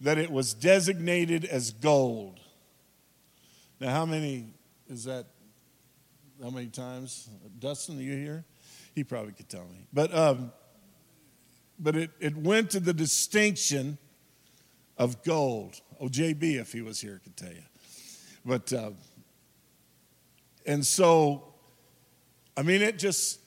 that 0.00 0.18
it 0.18 0.30
was 0.30 0.52
designated 0.52 1.44
as 1.44 1.70
gold. 1.70 2.38
Now, 3.80 3.90
how 3.90 4.04
many 4.04 4.48
is 4.88 5.04
that? 5.04 5.26
How 6.42 6.50
many 6.50 6.66
times? 6.66 7.28
Dustin, 7.58 7.98
are 7.98 8.02
you 8.02 8.16
here? 8.16 8.44
He 8.94 9.04
probably 9.04 9.32
could 9.32 9.48
tell 9.48 9.64
me. 9.64 9.86
But 9.92 10.14
um, 10.14 10.52
but 11.78 11.96
it, 11.96 12.10
it 12.20 12.36
went 12.36 12.70
to 12.70 12.80
the 12.80 12.92
distinction 12.92 13.98
of 14.96 15.22
gold. 15.22 15.80
Oh, 16.00 16.06
JB, 16.06 16.60
if 16.60 16.72
he 16.72 16.82
was 16.82 17.00
here, 17.00 17.20
could 17.22 17.36
tell 17.36 17.52
you. 17.52 17.62
But, 18.44 18.72
uh, 18.72 18.90
and 20.66 20.84
so, 20.84 21.44
I 22.56 22.62
mean, 22.62 22.82
it 22.82 22.98
just, 22.98 23.40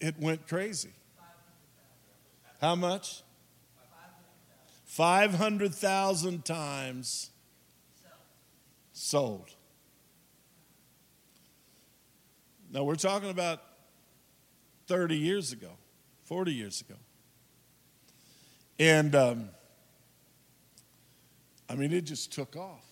it 0.00 0.18
went 0.18 0.46
crazy. 0.48 0.92
How 2.60 2.74
much? 2.74 3.22
500,000 4.86 6.44
times 6.44 7.30
sold. 8.92 9.54
Now, 12.72 12.84
we're 12.84 12.96
talking 12.96 13.30
about 13.30 13.62
30 14.88 15.16
years 15.16 15.52
ago, 15.52 15.70
40 16.24 16.52
years 16.52 16.80
ago. 16.80 16.96
And 18.78 19.14
um, 19.14 19.50
I 21.68 21.74
mean, 21.74 21.92
it 21.92 22.02
just 22.02 22.32
took 22.32 22.56
off. 22.56 22.84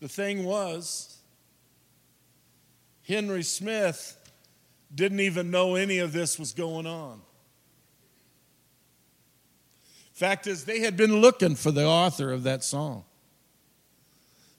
The 0.00 0.08
thing 0.08 0.44
was, 0.44 1.18
Henry 3.06 3.42
Smith 3.42 4.16
didn't 4.94 5.20
even 5.20 5.50
know 5.50 5.74
any 5.74 5.98
of 5.98 6.12
this 6.12 6.38
was 6.38 6.52
going 6.52 6.86
on. 6.86 7.20
Fact 10.12 10.46
is, 10.46 10.64
they 10.64 10.80
had 10.80 10.96
been 10.96 11.20
looking 11.20 11.54
for 11.54 11.70
the 11.70 11.84
author 11.84 12.32
of 12.32 12.42
that 12.44 12.64
song. 12.64 13.04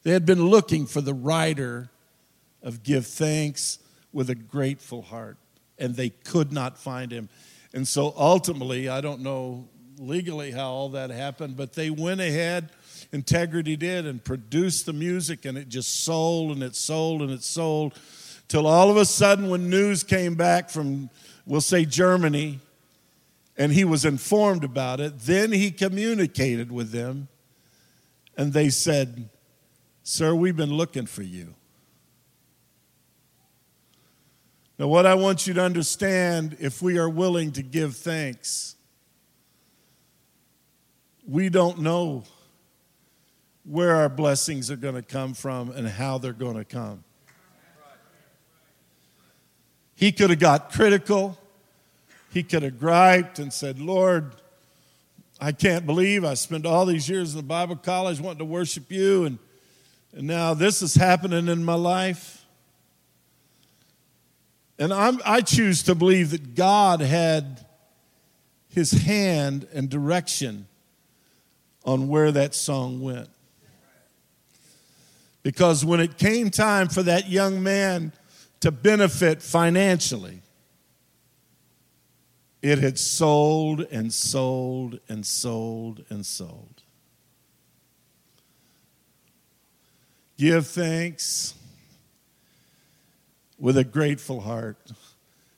They 0.03 0.11
had 0.11 0.25
been 0.25 0.45
looking 0.45 0.85
for 0.85 1.01
the 1.01 1.13
writer 1.13 1.89
of 2.61 2.83
Give 2.83 3.05
Thanks 3.05 3.79
with 4.13 4.29
a 4.29 4.35
Grateful 4.35 5.01
Heart, 5.01 5.37
and 5.77 5.95
they 5.95 6.09
could 6.09 6.51
not 6.51 6.77
find 6.77 7.11
him. 7.11 7.29
And 7.73 7.87
so 7.87 8.13
ultimately, 8.17 8.89
I 8.89 9.01
don't 9.01 9.21
know 9.21 9.67
legally 9.99 10.51
how 10.51 10.69
all 10.69 10.89
that 10.89 11.09
happened, 11.09 11.57
but 11.57 11.73
they 11.73 11.89
went 11.89 12.21
ahead, 12.21 12.69
Integrity 13.11 13.75
did, 13.75 14.05
and 14.05 14.23
produced 14.23 14.85
the 14.85 14.93
music, 14.93 15.45
and 15.45 15.57
it 15.57 15.69
just 15.69 16.03
sold 16.03 16.51
and 16.51 16.61
it 16.61 16.75
sold 16.75 17.21
and 17.21 17.31
it 17.31 17.43
sold 17.43 17.93
till 18.47 18.65
all 18.65 18.89
of 18.89 18.97
a 18.97 19.05
sudden, 19.05 19.49
when 19.49 19.69
news 19.69 20.03
came 20.03 20.35
back 20.35 20.69
from, 20.69 21.09
we'll 21.45 21.61
say, 21.61 21.85
Germany, 21.85 22.59
and 23.57 23.71
he 23.73 23.83
was 23.83 24.05
informed 24.05 24.63
about 24.63 24.99
it, 24.99 25.19
then 25.19 25.51
he 25.51 25.71
communicated 25.71 26.71
with 26.71 26.91
them, 26.91 27.27
and 28.37 28.53
they 28.53 28.69
said, 28.69 29.29
Sir, 30.03 30.33
we've 30.33 30.55
been 30.55 30.73
looking 30.73 31.05
for 31.05 31.23
you. 31.23 31.55
Now, 34.79 34.87
what 34.87 35.07
I 35.07 35.15
want 35.15 35.47
you 35.47 35.55
to 35.55 35.63
understand 35.63 36.57
if 36.59 36.81
we 36.81 36.99
are 36.99 37.09
willing 37.09 37.51
to 37.53 37.63
give 37.63 37.95
thanks, 37.95 38.75
we 41.27 41.49
don't 41.49 41.79
know 41.79 42.23
where 43.63 43.95
our 43.95 44.07
blessings 44.07 44.69
are 44.69 44.75
going 44.75 44.95
to 44.95 45.01
come 45.01 45.33
from 45.33 45.71
and 45.71 45.87
how 45.87 46.19
they're 46.19 46.31
going 46.31 46.55
to 46.55 46.63
come. 46.63 47.03
He 49.95 50.11
could 50.11 50.29
have 50.29 50.39
got 50.39 50.71
critical. 50.71 51.37
He 52.31 52.43
could 52.43 52.61
have 52.61 52.79
griped 52.79 53.39
and 53.39 53.51
said, 53.51 53.79
Lord, 53.79 54.31
I 55.41 55.53
can't 55.53 55.87
believe 55.87 56.23
I 56.23 56.35
spent 56.35 56.67
all 56.67 56.85
these 56.85 57.09
years 57.09 57.33
in 57.33 57.37
the 57.37 57.43
Bible 57.43 57.75
college 57.75 58.21
wanting 58.21 58.39
to 58.39 58.45
worship 58.45 58.91
you, 58.91 59.25
and, 59.25 59.39
and 60.13 60.27
now 60.27 60.53
this 60.53 60.83
is 60.83 60.93
happening 60.93 61.47
in 61.47 61.63
my 61.63 61.73
life. 61.73 62.36
And 64.79 64.93
I'm, 64.93 65.19
I 65.25 65.41
choose 65.41 65.83
to 65.83 65.95
believe 65.95 66.31
that 66.31 66.55
God 66.55 67.01
had 67.01 67.65
his 68.69 68.91
hand 68.91 69.67
and 69.73 69.89
direction 69.89 70.67
on 71.83 72.07
where 72.07 72.31
that 72.31 72.53
song 72.53 73.01
went. 73.01 73.29
Because 75.41 75.83
when 75.85 75.99
it 75.99 76.17
came 76.17 76.49
time 76.49 76.89
for 76.89 77.01
that 77.03 77.29
young 77.29 77.63
man 77.63 78.11
to 78.59 78.71
benefit 78.71 79.41
financially, 79.41 80.41
it 82.61 82.79
had 82.79 82.99
sold 82.99 83.81
and 83.91 84.13
sold 84.13 84.99
and 85.07 85.25
sold 85.25 86.03
and 86.09 86.25
sold. 86.25 86.83
Give 90.37 90.67
thanks 90.67 91.53
with 93.59 93.77
a 93.77 93.83
grateful 93.83 94.41
heart 94.41 94.91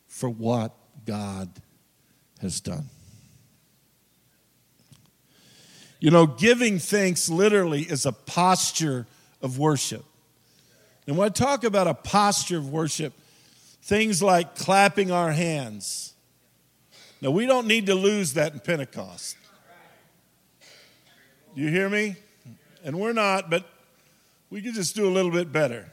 for 0.07 0.29
what 0.29 0.73
God 1.05 1.49
has 2.41 2.61
done. 2.61 2.85
You 5.99 6.11
know, 6.11 6.25
giving 6.25 6.79
thanks 6.79 7.29
literally 7.29 7.81
is 7.81 8.05
a 8.05 8.13
posture 8.13 9.05
of 9.41 9.59
worship. 9.59 10.05
And 11.07 11.17
when 11.17 11.25
I 11.25 11.29
talk 11.29 11.63
about 11.63 11.87
a 11.87 11.93
posture 11.93 12.57
of 12.57 12.69
worship, 12.69 13.13
things 13.81 14.21
like 14.21 14.55
clapping 14.55 15.11
our 15.11 15.31
hands. 15.31 16.13
Now, 17.21 17.31
we 17.31 17.45
don't 17.45 17.67
need 17.67 17.87
to 17.87 17.95
lose 17.95 18.33
that 18.33 18.53
in 18.53 18.59
Pentecost. 18.59 19.35
You 21.55 21.67
hear 21.69 21.89
me? 21.89 22.15
And 22.83 22.97
we're 22.97 23.13
not, 23.13 23.49
but 23.49 23.67
we 24.49 24.61
could 24.61 24.73
just 24.73 24.95
do 24.95 25.07
a 25.07 25.11
little 25.11 25.31
bit 25.31 25.51
better. 25.51 25.87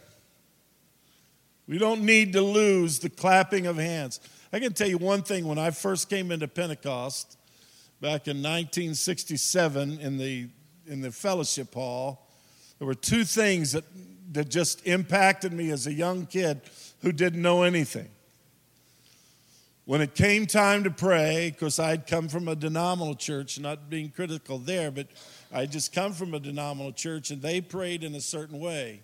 We 1.68 1.78
don't 1.78 2.02
need 2.02 2.32
to 2.34 2.42
lose 2.42 3.00
the 3.00 3.10
clapping 3.10 3.66
of 3.66 3.76
hands. 3.76 4.20
I 4.52 4.60
can 4.60 4.72
tell 4.72 4.88
you 4.88 4.98
one 4.98 5.22
thing 5.22 5.46
when 5.46 5.58
I 5.58 5.70
first 5.70 6.08
came 6.08 6.30
into 6.30 6.46
Pentecost 6.46 7.36
back 8.00 8.28
in 8.28 8.36
1967 8.36 9.98
in 9.98 10.18
the, 10.18 10.48
in 10.86 11.00
the 11.00 11.10
fellowship 11.10 11.74
hall, 11.74 12.28
there 12.78 12.86
were 12.86 12.94
two 12.94 13.24
things 13.24 13.72
that, 13.72 13.84
that 14.32 14.48
just 14.48 14.86
impacted 14.86 15.52
me 15.52 15.70
as 15.70 15.86
a 15.86 15.92
young 15.92 16.26
kid 16.26 16.60
who 17.00 17.10
didn't 17.10 17.42
know 17.42 17.62
anything. 17.62 18.08
When 19.86 20.00
it 20.00 20.14
came 20.14 20.46
time 20.46 20.84
to 20.84 20.90
pray, 20.90 21.50
because 21.50 21.78
I'd 21.78 22.06
come 22.06 22.28
from 22.28 22.48
a 22.48 22.56
denominational 22.56 23.14
church, 23.14 23.58
not 23.58 23.88
being 23.88 24.10
critical 24.10 24.58
there, 24.58 24.90
but 24.90 25.06
I'd 25.52 25.70
just 25.70 25.92
come 25.92 26.12
from 26.12 26.34
a 26.34 26.40
denominational 26.40 26.92
church, 26.92 27.30
and 27.30 27.40
they 27.40 27.60
prayed 27.60 28.02
in 28.02 28.14
a 28.14 28.20
certain 28.20 28.58
way. 28.58 29.02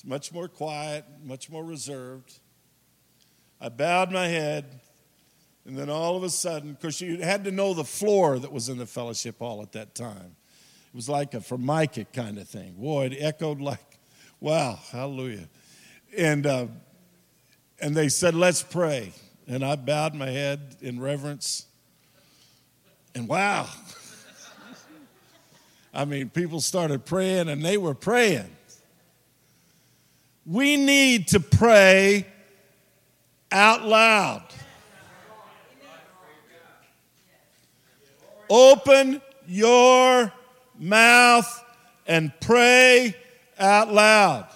It's 0.00 0.08
much 0.08 0.32
more 0.32 0.48
quiet, 0.48 1.04
much 1.22 1.50
more 1.50 1.62
reserved. 1.62 2.40
I 3.60 3.68
bowed 3.68 4.10
my 4.10 4.28
head, 4.28 4.80
and 5.66 5.76
then 5.76 5.90
all 5.90 6.16
of 6.16 6.22
a 6.22 6.30
sudden, 6.30 6.72
because 6.72 7.02
you 7.02 7.18
had 7.18 7.44
to 7.44 7.50
know 7.50 7.74
the 7.74 7.84
floor 7.84 8.38
that 8.38 8.50
was 8.50 8.70
in 8.70 8.78
the 8.78 8.86
fellowship 8.86 9.40
hall 9.40 9.60
at 9.60 9.72
that 9.72 9.94
time. 9.94 10.36
It 10.86 10.96
was 10.96 11.06
like 11.06 11.34
a 11.34 11.42
formica 11.42 12.06
kind 12.06 12.38
of 12.38 12.48
thing. 12.48 12.76
Boy, 12.78 13.08
it 13.08 13.16
echoed 13.18 13.60
like, 13.60 13.98
wow, 14.40 14.78
hallelujah. 14.90 15.50
And, 16.16 16.46
uh, 16.46 16.68
and 17.78 17.94
they 17.94 18.08
said, 18.08 18.34
let's 18.34 18.62
pray. 18.62 19.12
And 19.46 19.62
I 19.62 19.76
bowed 19.76 20.14
my 20.14 20.30
head 20.30 20.76
in 20.80 20.98
reverence. 20.98 21.66
And 23.14 23.28
wow. 23.28 23.68
I 25.92 26.06
mean, 26.06 26.30
people 26.30 26.62
started 26.62 27.04
praying 27.04 27.50
and 27.50 27.62
they 27.62 27.76
were 27.76 27.94
praying. 27.94 28.56
We 30.50 30.76
need 30.76 31.28
to 31.28 31.38
pray 31.38 32.26
out 33.52 33.84
loud. 33.84 34.42
Open 38.50 39.22
your 39.46 40.32
mouth 40.76 41.64
and 42.04 42.32
pray 42.40 43.14
out 43.60 43.92
loud. 43.92 44.48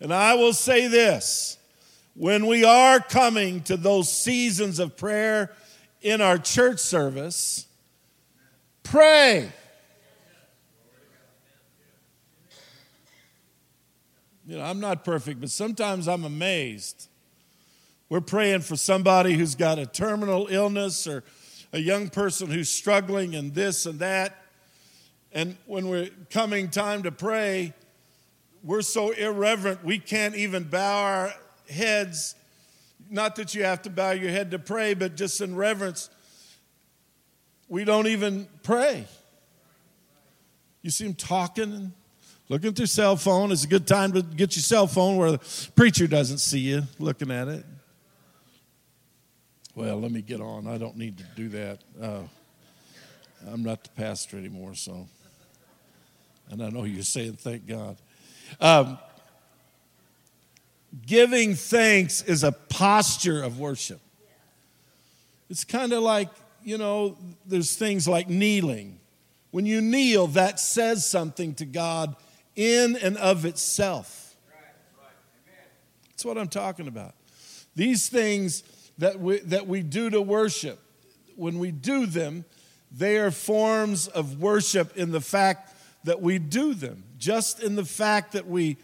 And 0.00 0.12
I 0.12 0.34
will 0.34 0.52
say 0.52 0.88
this 0.88 1.56
when 2.14 2.46
we 2.46 2.64
are 2.64 3.00
coming 3.00 3.62
to 3.62 3.78
those 3.78 4.12
seasons 4.12 4.80
of 4.80 4.98
prayer 4.98 5.50
in 6.02 6.20
our 6.20 6.36
church 6.36 6.80
service, 6.80 7.66
pray. 8.82 9.50
You 14.48 14.56
know, 14.56 14.64
I'm 14.64 14.80
not 14.80 15.04
perfect, 15.04 15.40
but 15.40 15.50
sometimes 15.50 16.08
I'm 16.08 16.24
amazed. 16.24 17.10
We're 18.08 18.22
praying 18.22 18.62
for 18.62 18.76
somebody 18.76 19.34
who's 19.34 19.54
got 19.54 19.78
a 19.78 19.84
terminal 19.84 20.46
illness 20.48 21.06
or 21.06 21.22
a 21.74 21.78
young 21.78 22.08
person 22.08 22.48
who's 22.50 22.70
struggling 22.70 23.34
and 23.34 23.54
this 23.54 23.84
and 23.84 23.98
that. 23.98 24.42
And 25.32 25.58
when 25.66 25.88
we're 25.88 26.08
coming 26.30 26.70
time 26.70 27.02
to 27.02 27.12
pray, 27.12 27.74
we're 28.64 28.80
so 28.80 29.10
irreverent, 29.10 29.84
we 29.84 29.98
can't 29.98 30.34
even 30.34 30.64
bow 30.64 31.02
our 31.04 31.34
heads. 31.68 32.34
Not 33.10 33.36
that 33.36 33.54
you 33.54 33.64
have 33.64 33.82
to 33.82 33.90
bow 33.90 34.12
your 34.12 34.30
head 34.30 34.52
to 34.52 34.58
pray, 34.58 34.94
but 34.94 35.14
just 35.14 35.42
in 35.42 35.56
reverence, 35.56 36.08
we 37.68 37.84
don't 37.84 38.06
even 38.06 38.48
pray. 38.62 39.04
You 40.80 40.90
see 40.90 41.04
them 41.04 41.12
talking 41.12 41.92
Looking 42.50 42.74
your 42.76 42.86
cell 42.86 43.16
phone 43.16 43.52
is 43.52 43.64
a 43.64 43.68
good 43.68 43.86
time 43.86 44.12
to 44.12 44.22
get 44.22 44.56
your 44.56 44.62
cell 44.62 44.86
phone 44.86 45.16
where 45.16 45.32
the 45.32 45.70
preacher 45.76 46.06
doesn't 46.06 46.38
see 46.38 46.60
you 46.60 46.82
looking 46.98 47.30
at 47.30 47.48
it. 47.48 47.64
Well, 49.74 50.00
let 50.00 50.10
me 50.10 50.22
get 50.22 50.40
on. 50.40 50.66
I 50.66 50.78
don't 50.78 50.96
need 50.96 51.18
to 51.18 51.24
do 51.36 51.48
that. 51.50 51.80
Uh, 52.00 52.22
I'm 53.52 53.62
not 53.62 53.84
the 53.84 53.90
pastor 53.90 54.38
anymore, 54.38 54.74
so. 54.74 55.06
And 56.50 56.62
I 56.62 56.70
know 56.70 56.84
you're 56.84 57.02
saying, 57.02 57.34
thank 57.34 57.66
God. 57.66 57.98
Um, 58.60 58.98
giving 61.06 61.54
thanks 61.54 62.22
is 62.22 62.44
a 62.44 62.52
posture 62.52 63.42
of 63.42 63.58
worship. 63.58 64.00
It's 65.50 65.64
kind 65.64 65.92
of 65.92 66.02
like 66.02 66.30
you 66.62 66.76
know, 66.76 67.16
there's 67.46 67.76
things 67.76 68.08
like 68.08 68.28
kneeling. 68.28 69.00
When 69.50 69.64
you 69.64 69.80
kneel, 69.80 70.26
that 70.28 70.60
says 70.60 71.08
something 71.08 71.54
to 71.54 71.64
God 71.64 72.14
in 72.58 72.96
and 72.96 73.16
of 73.16 73.44
itself. 73.44 74.36
That's 76.10 76.24
what 76.24 76.36
I'm 76.36 76.48
talking 76.48 76.88
about. 76.88 77.14
These 77.76 78.08
things 78.08 78.64
that 78.98 79.20
we, 79.20 79.38
that 79.38 79.68
we 79.68 79.82
do 79.82 80.10
to 80.10 80.20
worship, 80.20 80.80
when 81.36 81.60
we 81.60 81.70
do 81.70 82.04
them, 82.04 82.44
they 82.90 83.18
are 83.18 83.30
forms 83.30 84.08
of 84.08 84.40
worship 84.40 84.96
in 84.96 85.12
the 85.12 85.20
fact 85.20 85.72
that 86.02 86.20
we 86.20 86.40
do 86.40 86.74
them, 86.74 87.04
just 87.16 87.62
in 87.62 87.76
the 87.76 87.84
fact 87.84 88.32
that 88.32 88.48
we 88.48 88.76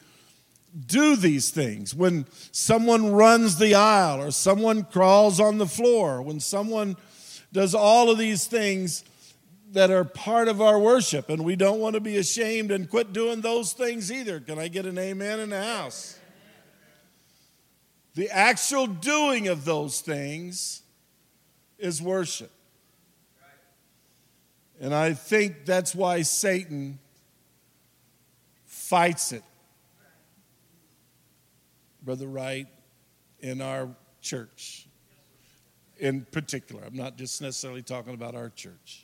do 0.86 1.16
these 1.16 1.50
things. 1.50 1.96
When 1.96 2.26
someone 2.52 3.10
runs 3.10 3.58
the 3.58 3.74
aisle, 3.74 4.22
or 4.22 4.30
someone 4.30 4.84
crawls 4.84 5.40
on 5.40 5.58
the 5.58 5.66
floor, 5.66 6.22
when 6.22 6.38
someone 6.38 6.96
does 7.52 7.74
all 7.74 8.08
of 8.08 8.18
these 8.18 8.46
things 8.46 9.02
that 9.74 9.90
are 9.90 10.04
part 10.04 10.48
of 10.48 10.62
our 10.62 10.78
worship, 10.78 11.28
and 11.28 11.44
we 11.44 11.56
don't 11.56 11.80
want 11.80 11.94
to 11.94 12.00
be 12.00 12.16
ashamed 12.16 12.70
and 12.70 12.88
quit 12.88 13.12
doing 13.12 13.40
those 13.40 13.72
things 13.72 14.10
either. 14.10 14.40
Can 14.40 14.58
I 14.58 14.68
get 14.68 14.86
an 14.86 14.96
amen 14.96 15.40
in 15.40 15.50
the 15.50 15.62
house? 15.62 16.18
The 18.14 18.30
actual 18.30 18.86
doing 18.86 19.48
of 19.48 19.64
those 19.64 20.00
things 20.00 20.82
is 21.76 22.00
worship. 22.00 22.52
And 24.80 24.94
I 24.94 25.12
think 25.12 25.64
that's 25.64 25.94
why 25.94 26.22
Satan 26.22 27.00
fights 28.64 29.32
it. 29.32 29.42
Brother 32.02 32.26
Wright, 32.26 32.68
in 33.40 33.60
our 33.60 33.88
church 34.20 34.86
in 35.98 36.26
particular. 36.30 36.82
I'm 36.84 36.96
not 36.96 37.16
just 37.16 37.42
necessarily 37.42 37.82
talking 37.82 38.14
about 38.14 38.34
our 38.34 38.50
church. 38.50 39.03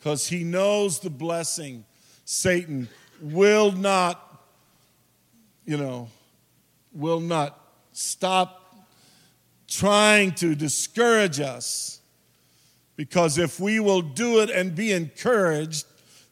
Because 0.00 0.26
he 0.28 0.44
knows 0.44 1.00
the 1.00 1.10
blessing 1.10 1.84
Satan 2.24 2.88
will 3.20 3.70
not, 3.70 4.42
you 5.66 5.76
know, 5.76 6.08
will 6.94 7.20
not 7.20 7.60
stop 7.92 8.86
trying 9.68 10.32
to 10.32 10.54
discourage 10.54 11.38
us. 11.38 12.00
Because 12.96 13.36
if 13.36 13.60
we 13.60 13.78
will 13.78 14.00
do 14.00 14.40
it 14.40 14.48
and 14.48 14.74
be 14.74 14.90
encouraged, 14.90 15.84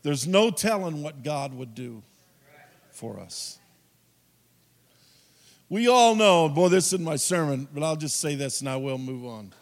there's 0.03 0.27
no 0.27 0.51
telling 0.51 1.03
what 1.03 1.23
God 1.23 1.53
would 1.53 1.75
do 1.75 2.03
for 2.91 3.21
us. 3.21 3.59
We 5.69 5.89
all 5.89 6.15
know, 6.15 6.49
boy, 6.49 6.69
this 6.69 6.87
isn't 6.95 7.05
my 7.05 7.17
sermon, 7.17 7.69
but 7.75 7.83
I'll 7.83 7.97
just 7.97 8.19
say 8.19 8.35
this 8.35 8.61
and 8.61 8.69
I 8.69 8.77
will 8.77 8.97
move 8.97 9.27
on. 9.27 9.53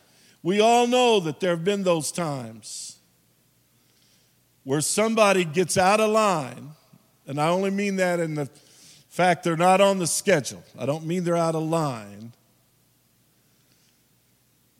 We 0.44 0.60
all 0.60 0.86
know 0.86 1.18
that 1.20 1.40
there 1.40 1.50
have 1.50 1.64
been 1.64 1.82
those 1.82 2.12
times 2.12 2.95
where 4.66 4.80
somebody 4.80 5.44
gets 5.44 5.78
out 5.78 6.00
of 6.00 6.10
line, 6.10 6.72
and 7.24 7.40
I 7.40 7.46
only 7.46 7.70
mean 7.70 7.96
that 7.96 8.18
in 8.18 8.34
the 8.34 8.46
fact 9.08 9.44
they're 9.44 9.56
not 9.56 9.80
on 9.80 10.00
the 10.00 10.08
schedule. 10.08 10.64
I 10.76 10.86
don't 10.86 11.06
mean 11.06 11.22
they're 11.22 11.36
out 11.36 11.54
of 11.54 11.62
line. 11.62 12.32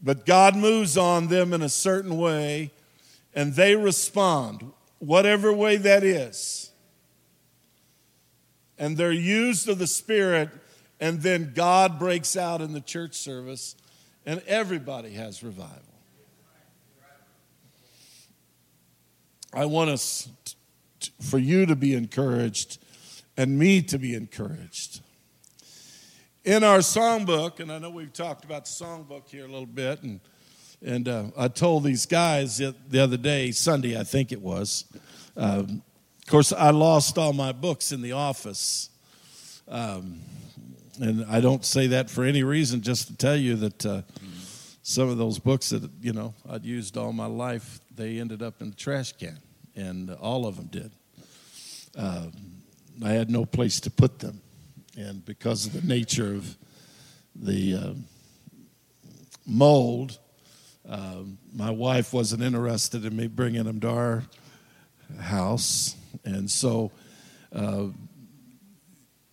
But 0.02 0.26
God 0.26 0.56
moves 0.56 0.96
on 0.98 1.28
them 1.28 1.52
in 1.52 1.62
a 1.62 1.68
certain 1.68 2.18
way, 2.18 2.72
and 3.32 3.54
they 3.54 3.76
respond, 3.76 4.72
whatever 4.98 5.52
way 5.52 5.76
that 5.76 6.02
is. 6.02 6.72
And 8.78 8.96
they're 8.96 9.12
used 9.12 9.68
of 9.68 9.78
the 9.78 9.86
Spirit, 9.86 10.48
and 10.98 11.22
then 11.22 11.52
God 11.54 12.00
breaks 12.00 12.36
out 12.36 12.60
in 12.60 12.72
the 12.72 12.80
church 12.80 13.14
service, 13.14 13.76
and 14.26 14.42
everybody 14.48 15.12
has 15.12 15.44
revival. 15.44 15.95
I 19.56 19.64
want 19.64 19.88
us, 19.88 20.28
t- 21.00 21.10
for 21.22 21.38
you 21.38 21.64
to 21.64 21.74
be 21.74 21.94
encouraged 21.94 22.76
and 23.38 23.58
me 23.58 23.80
to 23.84 23.98
be 23.98 24.14
encouraged. 24.14 25.00
In 26.44 26.62
our 26.62 26.78
songbook, 26.78 27.58
and 27.60 27.72
I 27.72 27.78
know 27.78 27.88
we've 27.88 28.12
talked 28.12 28.44
about 28.44 28.66
the 28.66 28.70
songbook 28.70 29.30
here 29.30 29.46
a 29.46 29.48
little 29.48 29.64
bit, 29.64 30.02
and, 30.02 30.20
and 30.84 31.08
uh, 31.08 31.24
I 31.38 31.48
told 31.48 31.84
these 31.84 32.04
guys 32.04 32.58
the 32.58 33.00
other 33.00 33.16
day, 33.16 33.50
Sunday, 33.50 33.98
I 33.98 34.04
think 34.04 34.30
it 34.30 34.42
was. 34.42 34.84
Um, 35.38 35.82
of 36.20 36.26
course, 36.26 36.52
I 36.52 36.68
lost 36.68 37.16
all 37.16 37.32
my 37.32 37.52
books 37.52 37.92
in 37.92 38.02
the 38.02 38.12
office. 38.12 38.90
Um, 39.68 40.20
and 41.00 41.24
I 41.30 41.40
don't 41.40 41.64
say 41.64 41.86
that 41.88 42.10
for 42.10 42.24
any 42.24 42.42
reason, 42.42 42.82
just 42.82 43.08
to 43.08 43.16
tell 43.16 43.36
you 43.36 43.56
that 43.56 43.86
uh, 43.86 44.02
some 44.82 45.08
of 45.08 45.16
those 45.16 45.38
books 45.38 45.70
that, 45.70 45.90
you 46.02 46.12
know, 46.12 46.34
I'd 46.48 46.64
used 46.64 46.96
all 46.98 47.12
my 47.12 47.26
life, 47.26 47.80
they 47.94 48.20
ended 48.20 48.42
up 48.42 48.60
in 48.60 48.70
the 48.70 48.76
trash 48.76 49.12
can, 49.12 49.38
and 49.76 50.10
all 50.10 50.46
of 50.46 50.56
them 50.56 50.66
did. 50.66 50.90
Um, 51.96 52.32
I 53.04 53.10
had 53.10 53.30
no 53.30 53.44
place 53.44 53.80
to 53.80 53.90
put 53.90 54.18
them. 54.18 54.40
And 54.96 55.24
because 55.24 55.66
of 55.66 55.74
the 55.74 55.86
nature 55.86 56.34
of 56.34 56.56
the 57.34 57.74
uh, 57.74 57.94
mold, 59.46 60.18
uh, 60.88 61.22
my 61.54 61.70
wife 61.70 62.12
wasn't 62.12 62.42
interested 62.42 63.04
in 63.04 63.14
me 63.14 63.26
bringing 63.26 63.64
them 63.64 63.80
to 63.80 63.90
our 63.90 64.22
house. 65.20 65.96
And 66.24 66.50
so, 66.50 66.92
uh, 67.52 67.86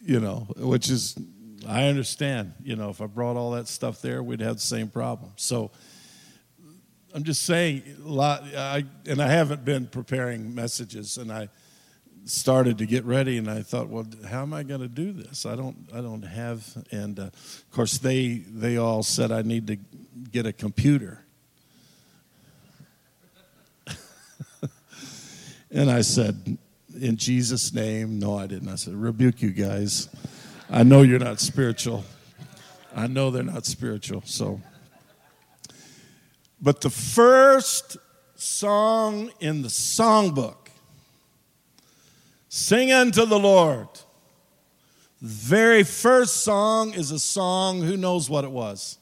you 0.02 0.20
know, 0.20 0.48
which 0.58 0.90
is, 0.90 1.16
I 1.68 1.86
understand, 1.86 2.54
you 2.62 2.76
know, 2.76 2.90
if 2.90 3.02
I 3.02 3.06
brought 3.06 3.38
all 3.38 3.52
that 3.52 3.68
stuff 3.70 4.02
there, 4.02 4.22
we'd 4.22 4.42
have 4.42 4.56
the 4.56 4.62
same 4.62 4.90
problem. 4.90 5.32
So, 5.38 5.72
I'm 7.14 7.24
just 7.24 7.44
saying, 7.44 7.84
a 8.04 8.08
lot, 8.08 8.44
I, 8.56 8.86
and 9.08 9.22
I 9.22 9.28
haven't 9.28 9.64
been 9.64 9.86
preparing 9.86 10.56
messages, 10.56 11.18
and 11.18 11.32
I 11.32 11.50
started 12.26 12.78
to 12.78 12.86
get 12.86 13.04
ready 13.06 13.38
and 13.38 13.50
I 13.50 13.62
thought, 13.62 13.90
well, 13.90 14.06
how 14.30 14.42
am 14.42 14.54
I 14.54 14.64
going 14.64 14.82
to 14.82 14.88
do 14.88 15.12
this? 15.12 15.46
I 15.46 15.56
don't, 15.56 15.76
I 15.94 16.02
don't 16.02 16.24
have, 16.24 16.66
and 16.92 17.20
uh, 17.20 17.24
of 17.24 17.66
course 17.72 17.98
they, 17.98 18.36
they 18.38 18.78
all 18.78 19.04
said 19.04 19.32
I 19.32 19.42
need 19.42 19.68
to 19.68 19.78
get 20.32 20.46
a 20.46 20.54
computer. 20.54 21.26
and 25.72 25.92
I 25.92 26.02
said, 26.02 26.58
in 27.00 27.18
Jesus' 27.18 27.74
name, 27.74 28.20
no, 28.20 28.38
I 28.38 28.48
didn't. 28.48 28.70
I 28.70 28.76
said, 28.76 28.94
rebuke 28.94 29.42
you 29.42 29.50
guys. 29.52 30.08
I 30.70 30.84
know 30.84 31.02
you're 31.02 31.20
not 31.20 31.40
spiritual. 31.40 32.06
I 32.96 33.08
know 33.08 33.32
they're 33.32 33.44
not 33.44 33.66
spiritual. 33.66 34.22
So, 34.26 34.62
but 36.64 36.82
the 36.82 36.90
first 36.90 37.98
song 38.36 39.30
in 39.40 39.62
the 39.62 39.68
songbook 39.68 40.64
Sing 42.56 42.92
unto 42.92 43.26
the 43.26 43.40
Lord. 43.40 43.88
The 45.20 45.28
very 45.28 45.82
first 45.82 46.44
song 46.44 46.94
is 46.94 47.10
a 47.10 47.18
song, 47.18 47.82
who 47.82 47.98
knows 47.98 48.30
what 48.30 48.44
it 48.44 48.52
was? 48.52 49.00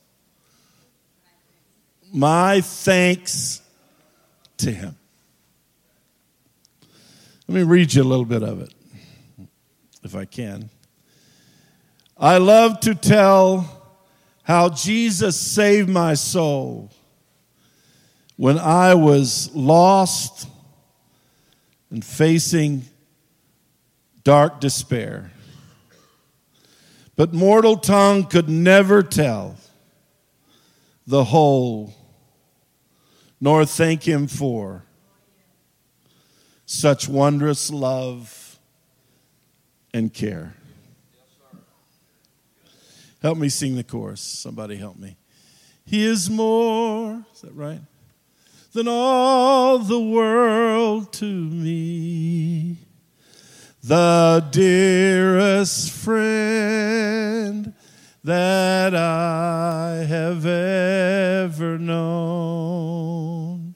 My 2.13 2.61
thanks 2.61 3.61
to 4.55 4.71
Him. 4.71 4.95
Let 7.45 7.55
me 7.55 7.63
read 7.63 7.93
you 7.93 8.03
a 8.03 8.05
little 8.05 8.23
bit 8.23 8.41
of 8.41 8.61
it, 8.61 8.73
if 10.01 10.15
I 10.15 10.23
can. 10.23 10.69
I 12.17 12.37
love 12.37 12.79
to 12.79 12.95
tell 12.95 13.99
how 14.43 14.69
Jesus 14.69 15.35
saved 15.35 15.89
my 15.89 16.13
soul 16.13 16.89
when 18.41 18.57
I 18.57 18.95
was 18.95 19.53
lost 19.53 20.47
and 21.91 22.03
facing 22.03 22.81
dark 24.23 24.59
despair. 24.59 25.31
But 27.15 27.35
mortal 27.35 27.77
tongue 27.77 28.23
could 28.23 28.49
never 28.49 29.03
tell 29.03 29.57
the 31.05 31.25
whole, 31.25 31.93
nor 33.39 33.63
thank 33.63 34.07
him 34.07 34.25
for 34.25 34.85
such 36.65 37.07
wondrous 37.07 37.69
love 37.69 38.57
and 39.93 40.11
care. 40.11 40.55
Help 43.21 43.37
me 43.37 43.49
sing 43.49 43.75
the 43.75 43.83
chorus. 43.83 44.19
Somebody 44.21 44.77
help 44.77 44.97
me. 44.97 45.15
He 45.85 46.03
is 46.03 46.27
more, 46.27 47.23
is 47.35 47.41
that 47.41 47.53
right? 47.53 47.81
Than 48.73 48.87
all 48.87 49.79
the 49.79 49.99
world 49.99 51.11
to 51.13 51.25
me 51.25 52.77
the 53.83 54.47
dearest 54.51 55.91
friend 55.91 57.73
that 58.23 58.95
I 58.95 60.05
have 60.07 60.45
ever 60.45 61.77
known. 61.79 63.75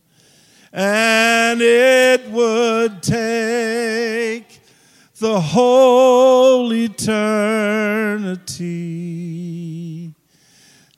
And 0.71 1.61
it 1.61 2.29
would 2.29 3.01
take 3.01 4.61
the 5.17 5.41
whole 5.41 6.71
eternity 6.71 7.15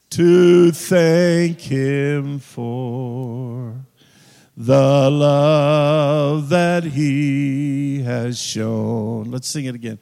to 0.09 0.71
thank 0.71 1.61
Him 1.61 2.39
for 2.39 3.76
the 4.57 5.09
love 5.11 6.49
that 6.49 6.83
he 6.83 8.01
has 8.01 8.41
shown. 8.41 9.29
Let's 9.29 9.47
sing 9.47 9.65
it 9.65 9.75
again. 9.75 9.99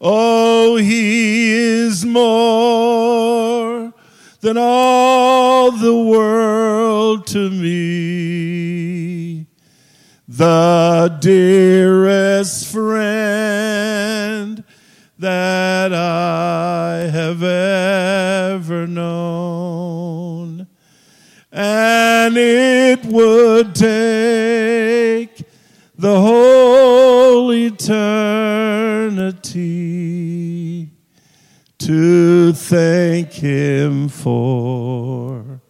Oh, 0.00 0.76
he 0.76 1.52
is 1.52 2.06
more 2.06 3.92
than 4.40 4.56
all 4.56 5.70
the 5.72 5.94
world 5.94 7.26
to 7.28 7.50
me. 7.50 9.46
The 10.26 11.18
dearest 11.20 12.68
friend 12.68 13.79
thank 32.70 33.32
him 33.32 34.08
for 34.08 35.60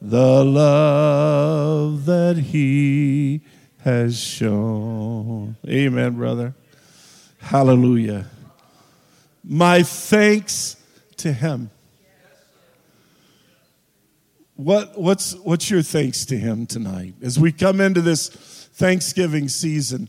the 0.00 0.44
love 0.44 2.04
that 2.04 2.36
he 2.36 3.40
has 3.78 4.16
shown. 4.16 5.56
Amen, 5.66 6.12
brother. 6.12 6.54
Hallelujah. 7.38 8.26
My 9.42 9.82
thanks 9.82 10.76
to 11.16 11.32
him. 11.32 11.72
What, 14.54 14.96
what's, 14.96 15.34
what's 15.34 15.68
your 15.68 15.82
thanks 15.82 16.24
to 16.26 16.36
him 16.36 16.64
tonight? 16.64 17.14
As 17.20 17.40
we 17.40 17.50
come 17.50 17.80
into 17.80 18.02
this 18.02 18.28
Thanksgiving 18.28 19.48
season, 19.48 20.08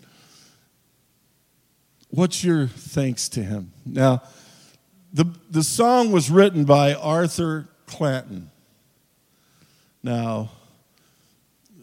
what's 2.12 2.44
your 2.44 2.68
thanks 2.68 3.28
to 3.30 3.42
him? 3.42 3.72
Now, 3.88 4.22
the, 5.14 5.26
the 5.50 5.64
song 5.64 6.12
was 6.12 6.30
written 6.30 6.64
by 6.66 6.94
Arthur 6.94 7.68
Clanton. 7.86 8.50
Now, 10.04 10.52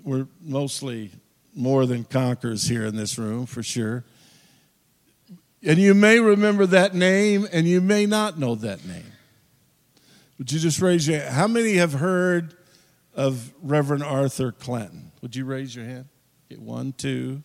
we're 0.02 0.26
mostly 0.40 1.10
more 1.54 1.86
than 1.86 2.04
conquerors 2.04 2.68
here 2.68 2.86
in 2.86 2.96
this 2.96 3.18
room, 3.18 3.46
for 3.46 3.62
sure. 3.62 4.04
And 5.62 5.78
you 5.78 5.92
may 5.92 6.20
remember 6.20 6.66
that 6.66 6.94
name, 6.94 7.46
and 7.52 7.66
you 7.66 7.80
may 7.80 8.06
not 8.06 8.38
know 8.38 8.54
that 8.54 8.84
name. 8.86 9.12
Would 10.38 10.52
you 10.52 10.60
just 10.60 10.80
raise 10.80 11.06
your 11.06 11.18
hand? 11.18 11.34
How 11.34 11.48
many 11.48 11.74
have 11.74 11.94
heard 11.94 12.54
of 13.14 13.52
Reverend 13.60 14.04
Arthur 14.04 14.52
Clanton? 14.52 15.10
Would 15.20 15.34
you 15.34 15.44
raise 15.44 15.74
your 15.74 15.84
hand? 15.84 16.06
Okay, 16.50 16.60
one, 16.60 16.92
two. 16.92 17.42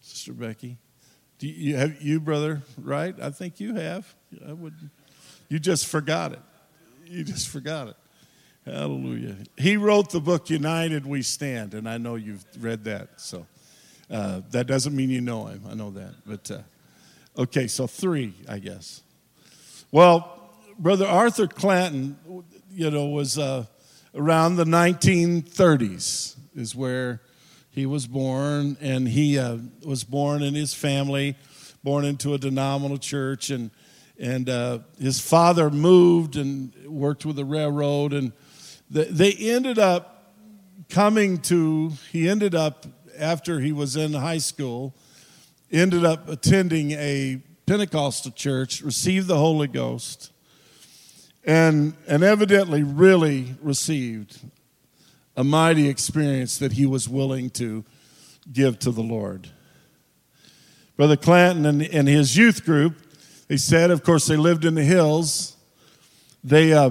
Sister 0.00 0.32
Becky. 0.32 0.78
Do 1.38 1.46
you 1.46 1.76
have 1.76 2.00
you, 2.00 2.20
brother, 2.20 2.62
right? 2.78 3.14
I 3.20 3.30
think 3.30 3.60
you 3.60 3.74
have. 3.74 4.14
I 4.48 4.52
wouldn't. 4.52 4.90
You 5.48 5.58
just 5.58 5.86
forgot 5.86 6.32
it. 6.32 6.40
You 7.06 7.24
just 7.24 7.48
forgot 7.48 7.88
it. 7.88 7.96
Hallelujah. 8.64 9.36
He 9.58 9.76
wrote 9.76 10.10
the 10.10 10.20
book 10.20 10.48
United 10.48 11.04
We 11.04 11.20
Stand, 11.22 11.74
and 11.74 11.88
I 11.88 11.98
know 11.98 12.14
you've 12.14 12.44
read 12.58 12.84
that. 12.84 13.20
So 13.20 13.46
uh, 14.10 14.40
that 14.50 14.66
doesn't 14.66 14.96
mean 14.96 15.10
you 15.10 15.20
know 15.20 15.46
him. 15.46 15.62
I 15.68 15.74
know 15.74 15.90
that. 15.90 16.14
But 16.24 16.50
uh, 16.50 17.42
okay, 17.42 17.66
so 17.66 17.86
three, 17.86 18.34
I 18.48 18.58
guess. 18.58 19.02
Well, 19.92 20.50
Brother 20.78 21.06
Arthur 21.06 21.46
Clanton, 21.46 22.16
you 22.72 22.90
know, 22.90 23.06
was 23.06 23.38
uh, 23.38 23.66
around 24.14 24.56
the 24.56 24.64
1930s, 24.64 26.36
is 26.56 26.74
where 26.74 27.20
he 27.70 27.86
was 27.86 28.06
born, 28.06 28.76
and 28.80 29.06
he 29.08 29.38
uh, 29.38 29.58
was 29.84 30.04
born 30.04 30.42
in 30.42 30.54
his 30.54 30.72
family, 30.72 31.36
born 31.82 32.04
into 32.04 32.32
a 32.32 32.38
denominational 32.38 32.98
church, 32.98 33.50
and 33.50 33.70
and 34.18 34.48
uh, 34.48 34.78
his 35.00 35.20
father 35.20 35.70
moved 35.70 36.36
and 36.36 36.72
worked 36.86 37.24
with 37.26 37.36
the 37.36 37.44
railroad, 37.44 38.12
and 38.12 38.32
they 38.90 39.32
ended 39.32 39.78
up 39.78 40.32
coming 40.88 41.38
to, 41.38 41.92
he 42.12 42.28
ended 42.28 42.54
up, 42.54 42.86
after 43.18 43.60
he 43.60 43.72
was 43.72 43.96
in 43.96 44.12
high 44.12 44.38
school, 44.38 44.94
ended 45.72 46.04
up 46.04 46.28
attending 46.28 46.92
a 46.92 47.42
Pentecostal 47.66 48.30
church, 48.32 48.82
received 48.82 49.26
the 49.26 49.38
Holy 49.38 49.66
Ghost, 49.66 50.30
and, 51.44 51.94
and 52.06 52.22
evidently 52.22 52.82
really 52.82 53.56
received 53.62 54.38
a 55.36 55.42
mighty 55.42 55.88
experience 55.88 56.58
that 56.58 56.72
he 56.72 56.86
was 56.86 57.08
willing 57.08 57.50
to 57.50 57.84
give 58.52 58.78
to 58.80 58.90
the 58.90 59.02
Lord. 59.02 59.48
Brother 60.96 61.16
Clanton 61.16 61.66
and, 61.66 61.82
and 61.82 62.06
his 62.06 62.36
youth 62.36 62.64
group, 62.64 63.03
they 63.48 63.56
said, 63.56 63.90
of 63.90 64.02
course, 64.02 64.26
they 64.26 64.36
lived 64.36 64.64
in 64.64 64.74
the 64.74 64.84
hills. 64.84 65.56
They, 66.42 66.72
uh, 66.72 66.90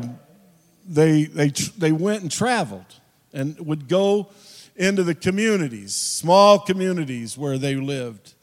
they, 0.88 1.26
they, 1.26 1.50
they 1.50 1.92
went 1.92 2.22
and 2.22 2.32
traveled 2.32 2.86
and 3.34 3.60
would 3.60 3.88
go 3.88 4.30
into 4.76 5.04
the 5.04 5.16
communities, 5.16 5.96
small 5.96 6.60
communities 6.60 7.38
where 7.38 7.58
they 7.58 7.76
lived. 7.76 8.34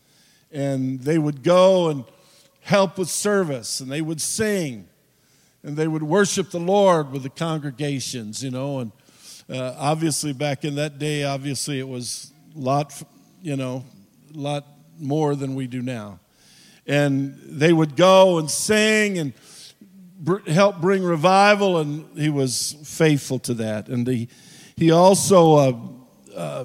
And 0.52 1.00
they 1.00 1.18
would 1.18 1.42
go 1.42 1.88
and 1.88 2.04
help 2.62 2.98
with 2.98 3.08
service, 3.08 3.80
and 3.80 3.90
they 3.90 4.00
would 4.00 4.20
sing, 4.20 4.88
and 5.62 5.76
they 5.76 5.88
would 5.88 6.02
worship 6.02 6.50
the 6.50 6.60
Lord 6.60 7.10
with 7.10 7.22
the 7.22 7.30
congregations, 7.30 8.42
you 8.42 8.50
know. 8.50 8.80
And 8.80 8.92
uh, 9.48 9.74
obviously, 9.78 10.32
back 10.32 10.64
in 10.64 10.74
that 10.76 10.98
day, 10.98 11.24
obviously, 11.24 11.78
it 11.78 11.88
was 11.88 12.32
a 12.56 12.58
lot, 12.58 13.02
you 13.42 13.56
know, 13.56 13.84
a 14.34 14.38
lot 14.38 14.66
more 14.98 15.34
than 15.34 15.54
we 15.54 15.66
do 15.66 15.82
now. 15.82 16.18
And 16.86 17.38
they 17.44 17.72
would 17.72 17.96
go 17.96 18.38
and 18.38 18.50
sing 18.50 19.18
and 19.18 19.32
help 20.46 20.80
bring 20.80 21.02
revival, 21.02 21.78
and 21.78 22.06
he 22.18 22.28
was 22.28 22.76
faithful 22.84 23.38
to 23.40 23.54
that. 23.54 23.88
And 23.88 24.06
he, 24.06 24.28
he 24.76 24.90
also, 24.90 25.54
uh, 25.54 25.78
uh, 26.36 26.64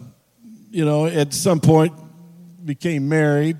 you 0.71 0.85
know, 0.85 1.05
at 1.05 1.33
some 1.33 1.59
point 1.59 1.93
became 2.65 3.07
married 3.07 3.57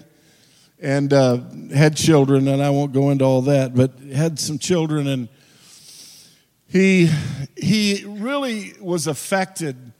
and 0.79 1.13
uh, 1.13 1.39
had 1.73 1.95
children, 1.95 2.47
and 2.47 2.61
I 2.61 2.69
won't 2.69 2.91
go 2.91 3.09
into 3.09 3.23
all 3.23 3.41
that, 3.43 3.73
but 3.73 3.97
had 3.99 4.39
some 4.39 4.59
children, 4.59 5.07
and 5.07 5.29
he 6.67 7.09
he 7.55 8.03
really 8.05 8.73
was 8.81 9.07
affected, 9.07 9.93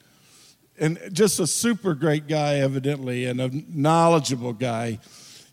and 0.78 1.00
just 1.14 1.40
a 1.40 1.48
super 1.48 1.94
great 1.94 2.28
guy, 2.28 2.56
evidently, 2.56 3.26
and 3.26 3.40
a 3.40 3.50
knowledgeable 3.70 4.54
guy 4.54 5.00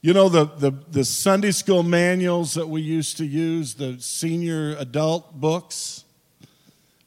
you 0.03 0.13
know, 0.13 0.29
the, 0.29 0.47
the, 0.47 0.73
the 0.91 1.05
Sunday 1.05 1.53
school 1.53 1.85
manuals 1.85 2.55
that 2.55 2.69
we 2.69 2.83
used 2.83 3.19
to 3.19 3.25
use, 3.25 3.75
the 3.75 4.01
senior 4.01 4.75
adult 4.77 5.41
books? 5.41 6.05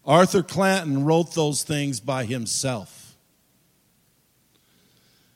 Arthur 0.06 0.42
Clanton 0.42 1.04
wrote 1.04 1.36
those 1.36 1.64
things 1.64 2.00
by 2.00 2.24
himself. 2.24 3.18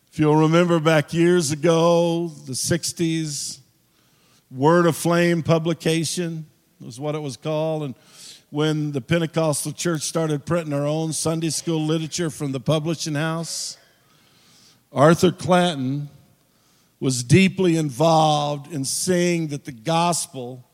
If 0.10 0.20
you'll 0.20 0.38
remember 0.38 0.80
back 0.80 1.14
years 1.14 1.51
ago, 1.51 2.30
the 2.45 2.53
60s, 2.53 3.60
Word 4.49 4.86
Aflame 4.86 5.43
publication 5.43 6.45
was 6.80 6.97
what 6.97 7.14
it 7.14 7.20
was 7.20 7.36
called. 7.36 7.84
And 7.84 7.95
when 8.51 8.93
the 8.93 9.01
Pentecostal 9.01 9.74
church 9.74 10.03
started 10.03 10.45
printing 10.45 10.72
their 10.72 10.88
own 10.88 11.12
Sunday 11.12 11.49
school 11.49 11.86
literature 11.86 12.30
from 12.30 12.53
the 12.53 12.60
publishing 12.62 13.16
house, 13.16 13.78
Arthur 14.93 15.32
Clanton 15.32 16.10
was 16.99 17.23
deeply 17.23 17.77
involved 17.77 18.71
in 18.71 18.83
seeing 18.83 19.47
that 19.47 19.65
the 19.65 19.71
gospel 19.71 20.65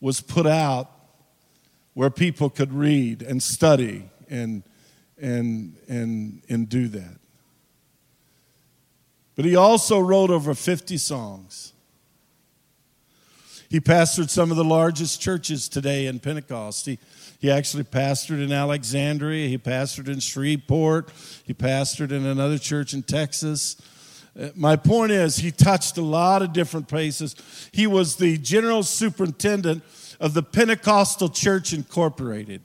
was 0.00 0.20
put 0.20 0.46
out 0.46 0.90
where 1.94 2.10
people 2.10 2.50
could 2.50 2.72
read 2.72 3.22
and 3.22 3.42
study 3.42 4.08
and, 4.28 4.62
and, 5.20 5.76
and, 5.88 6.42
and 6.48 6.68
do 6.68 6.88
that. 6.88 7.18
But 9.36 9.44
he 9.44 9.56
also 9.56 9.98
wrote 9.98 10.30
over 10.30 10.54
50 10.54 10.96
songs. 10.96 11.72
He 13.68 13.80
pastored 13.80 14.30
some 14.30 14.50
of 14.50 14.56
the 14.56 14.64
largest 14.64 15.20
churches 15.20 15.68
today 15.68 16.06
in 16.06 16.20
Pentecost. 16.20 16.86
He, 16.86 16.98
he 17.40 17.50
actually 17.50 17.82
pastored 17.82 18.42
in 18.42 18.52
Alexandria. 18.52 19.48
He 19.48 19.58
pastored 19.58 20.08
in 20.08 20.20
Shreveport. 20.20 21.10
He 21.44 21.54
pastored 21.54 22.12
in 22.12 22.24
another 22.24 22.58
church 22.58 22.94
in 22.94 23.02
Texas. 23.02 23.76
Uh, 24.38 24.48
my 24.54 24.76
point 24.76 25.12
is, 25.12 25.36
he 25.36 25.50
touched 25.50 25.96
a 25.96 26.02
lot 26.02 26.42
of 26.42 26.52
different 26.52 26.88
places. 26.88 27.36
He 27.72 27.86
was 27.86 28.16
the 28.16 28.36
general 28.38 28.82
superintendent 28.82 29.82
of 30.20 30.34
the 30.34 30.42
Pentecostal 30.42 31.28
Church 31.28 31.72
Incorporated, 31.72 32.62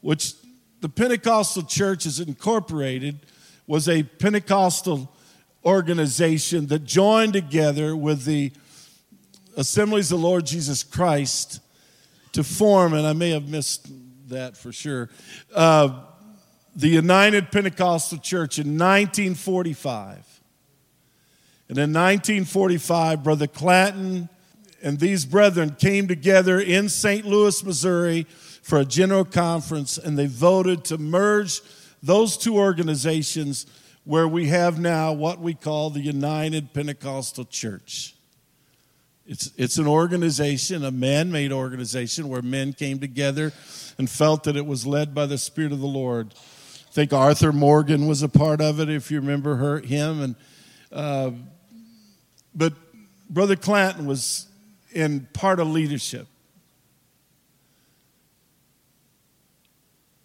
which 0.00 0.34
the 0.80 0.88
Pentecostal 0.88 1.64
Church 1.64 2.06
is 2.06 2.20
incorporated 2.20 3.18
was 3.66 3.88
a 3.88 4.02
Pentecostal 4.04 5.12
organization 5.64 6.66
that 6.68 6.84
joined 6.84 7.32
together 7.32 7.96
with 7.96 8.24
the 8.24 8.52
Assemblies 9.56 10.12
of 10.12 10.20
the 10.20 10.26
Lord 10.26 10.46
Jesus 10.46 10.82
Christ 10.82 11.60
to 12.32 12.44
form, 12.44 12.92
and 12.92 13.06
I 13.06 13.14
may 13.14 13.30
have 13.30 13.48
missed 13.48 13.88
that 14.28 14.56
for 14.56 14.70
sure, 14.70 15.08
uh, 15.54 16.02
the 16.74 16.88
United 16.88 17.50
Pentecostal 17.50 18.18
Church 18.18 18.58
in 18.58 18.78
1945. 18.78 20.25
And 21.68 21.78
in 21.78 21.92
1945, 21.92 23.24
Brother 23.24 23.46
Clanton 23.46 24.28
and 24.82 25.00
these 25.00 25.24
brethren 25.24 25.74
came 25.78 26.06
together 26.06 26.60
in 26.60 26.88
St. 26.88 27.24
Louis, 27.24 27.64
Missouri 27.64 28.24
for 28.62 28.78
a 28.78 28.84
general 28.84 29.24
conference, 29.24 29.98
and 29.98 30.18
they 30.18 30.26
voted 30.26 30.84
to 30.84 30.98
merge 30.98 31.60
those 32.02 32.36
two 32.36 32.56
organizations 32.56 33.66
where 34.04 34.28
we 34.28 34.46
have 34.46 34.78
now 34.78 35.12
what 35.12 35.40
we 35.40 35.54
call 35.54 35.90
the 35.90 36.00
United 36.00 36.72
Pentecostal 36.72 37.44
Church. 37.44 38.14
It's, 39.26 39.50
it's 39.56 39.78
an 39.78 39.88
organization, 39.88 40.84
a 40.84 40.92
man 40.92 41.32
made 41.32 41.50
organization 41.50 42.28
where 42.28 42.42
men 42.42 42.72
came 42.72 43.00
together 43.00 43.52
and 43.98 44.08
felt 44.08 44.44
that 44.44 44.56
it 44.56 44.66
was 44.66 44.86
led 44.86 45.14
by 45.14 45.26
the 45.26 45.38
Spirit 45.38 45.72
of 45.72 45.80
the 45.80 45.86
Lord. 45.86 46.32
I 46.88 46.92
think 46.92 47.12
Arthur 47.12 47.52
Morgan 47.52 48.06
was 48.06 48.22
a 48.22 48.28
part 48.28 48.60
of 48.60 48.78
it, 48.78 48.88
if 48.88 49.10
you 49.10 49.18
remember 49.20 49.56
her, 49.56 49.80
him. 49.80 50.22
And, 50.22 50.34
uh, 50.92 51.30
but 52.56 52.72
Brother 53.28 53.54
Clanton 53.56 54.06
was 54.06 54.46
in 54.92 55.28
part 55.32 55.60
of 55.60 55.68
leadership. 55.68 56.26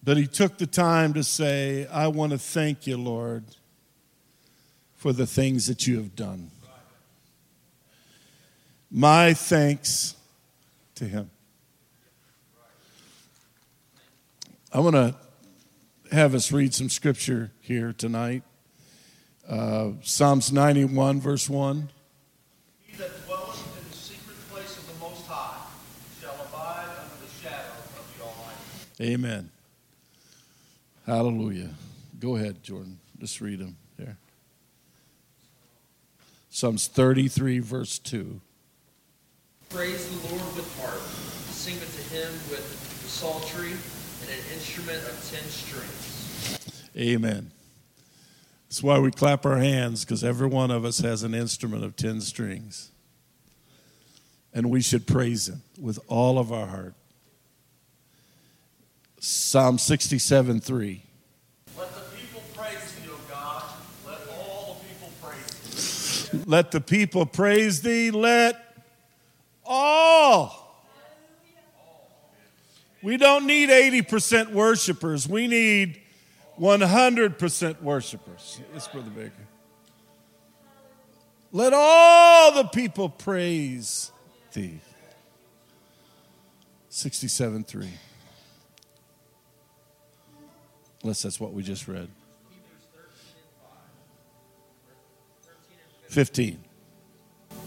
But 0.03 0.17
he 0.17 0.25
took 0.25 0.57
the 0.57 0.65
time 0.65 1.13
to 1.13 1.23
say, 1.23 1.85
I 1.87 2.07
want 2.07 2.31
to 2.31 2.39
thank 2.39 2.87
you, 2.87 2.97
Lord, 2.97 3.43
for 4.95 5.13
the 5.13 5.27
things 5.27 5.67
that 5.67 5.85
you 5.85 5.97
have 5.97 6.15
done. 6.15 6.49
My 8.89 9.33
thanks 9.33 10.15
to 10.95 11.05
him. 11.05 11.29
I 14.73 14.79
want 14.79 14.95
to 14.95 15.15
have 16.11 16.33
us 16.33 16.51
read 16.51 16.73
some 16.73 16.89
scripture 16.89 17.51
here 17.59 17.93
tonight. 17.93 18.43
Uh, 19.47 19.91
Psalms 20.01 20.51
91, 20.51 21.19
verse 21.19 21.49
1. 21.49 21.89
He 22.85 22.95
that 22.97 23.25
dwelleth 23.25 23.77
in 23.77 23.89
the 23.89 23.95
secret 23.97 24.37
place 24.49 24.77
of 24.77 24.87
the 24.87 24.99
Most 24.99 25.25
High 25.27 25.65
shall 26.21 26.35
abide 26.35 26.85
under 26.87 27.25
the 27.25 27.31
shadow 27.41 27.71
of 27.97 28.17
the 28.17 28.23
Almighty. 28.23 28.59
Amen. 29.01 29.49
Hallelujah. 31.07 31.69
Go 32.19 32.35
ahead, 32.35 32.61
Jordan. 32.61 32.99
Just 33.19 33.41
read 33.41 33.59
them 33.59 33.75
there. 33.97 34.17
Psalms 36.51 36.87
33, 36.87 37.59
verse 37.59 37.97
2. 37.97 38.39
Praise 39.69 40.07
the 40.07 40.27
Lord 40.27 40.55
with 40.55 40.79
harp. 40.79 41.01
Sing 41.49 41.75
unto 41.75 42.15
him 42.15 42.31
with 42.51 43.01
the 43.01 43.09
psaltery 43.09 43.71
and 43.71 44.29
an 44.29 44.53
instrument 44.53 44.99
of 44.99 45.31
ten 45.31 45.43
strings. 45.49 46.89
Amen. 46.95 47.51
That's 48.67 48.83
why 48.83 48.99
we 48.99 49.11
clap 49.11 49.45
our 49.45 49.57
hands, 49.57 50.05
because 50.05 50.23
every 50.23 50.47
one 50.47 50.71
of 50.71 50.85
us 50.85 50.99
has 50.99 51.23
an 51.23 51.33
instrument 51.33 51.83
of 51.83 51.97
10 51.97 52.21
strings. 52.21 52.91
And 54.53 54.69
we 54.69 54.81
should 54.81 55.05
praise 55.07 55.49
him 55.49 55.61
with 55.77 55.99
all 56.07 56.39
of 56.39 56.53
our 56.53 56.67
heart. 56.67 56.93
Psalm 59.23 59.77
67, 59.77 60.61
3. 60.61 61.03
Let 61.77 61.93
the 61.93 62.01
people 62.17 62.41
praise 62.55 62.91
thee, 62.91 63.07
O 63.07 63.19
God. 63.29 63.63
Let 64.07 64.17
all 64.31 64.81
the 64.81 64.87
people 64.87 65.11
praise 65.21 66.29
thee. 66.31 66.43
Let 66.47 66.71
the 66.71 66.81
people 66.81 67.25
praise 67.27 67.81
thee. 67.83 68.09
Let 68.09 68.83
all. 69.63 70.83
We 73.03 73.17
don't 73.17 73.45
need 73.45 73.69
80% 73.69 74.53
worshipers. 74.53 75.29
We 75.29 75.47
need 75.47 76.01
100% 76.59 77.81
worshipers. 77.83 78.59
Yes, 78.73 78.87
Brother 78.87 79.11
Baker. 79.11 79.33
Let 81.51 81.73
all 81.73 82.53
the 82.53 82.63
people 82.69 83.07
praise 83.07 84.11
thee. 84.51 84.79
67 86.89 87.63
3. 87.65 87.87
Unless 91.03 91.23
that's 91.23 91.39
what 91.39 91.53
we 91.53 91.63
just 91.63 91.87
read. 91.87 92.07
15. 96.07 96.59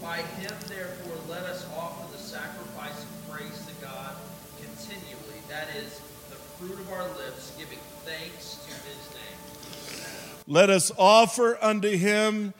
By 0.01 0.17
him, 0.17 0.53
therefore, 0.67 1.17
let 1.27 1.43
us 1.43 1.65
offer 1.75 2.11
the 2.11 2.19
sacrifice 2.19 3.03
of 3.03 3.29
praise 3.29 3.65
to 3.65 3.73
God 3.83 4.15
continually. 4.61 5.41
That 5.49 5.67
is 5.75 5.99
the 6.29 6.35
fruit 6.35 6.79
of 6.79 6.91
our 6.91 7.07
lips, 7.17 7.53
giving 7.57 7.79
thanks 8.05 8.59
to 8.67 8.71
his 8.71 9.09
name. 9.15 10.43
Let 10.47 10.69
us 10.69 10.91
offer 10.97 11.57
unto 11.59 11.89
him 11.89 12.53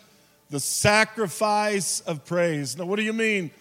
the 0.49 0.59
sacrifice 0.59 1.99
of 2.01 2.25
praise. 2.25 2.77
Now, 2.77 2.85
what 2.85 2.95
do 2.95 3.03
you 3.03 3.13
mean, 3.13 3.51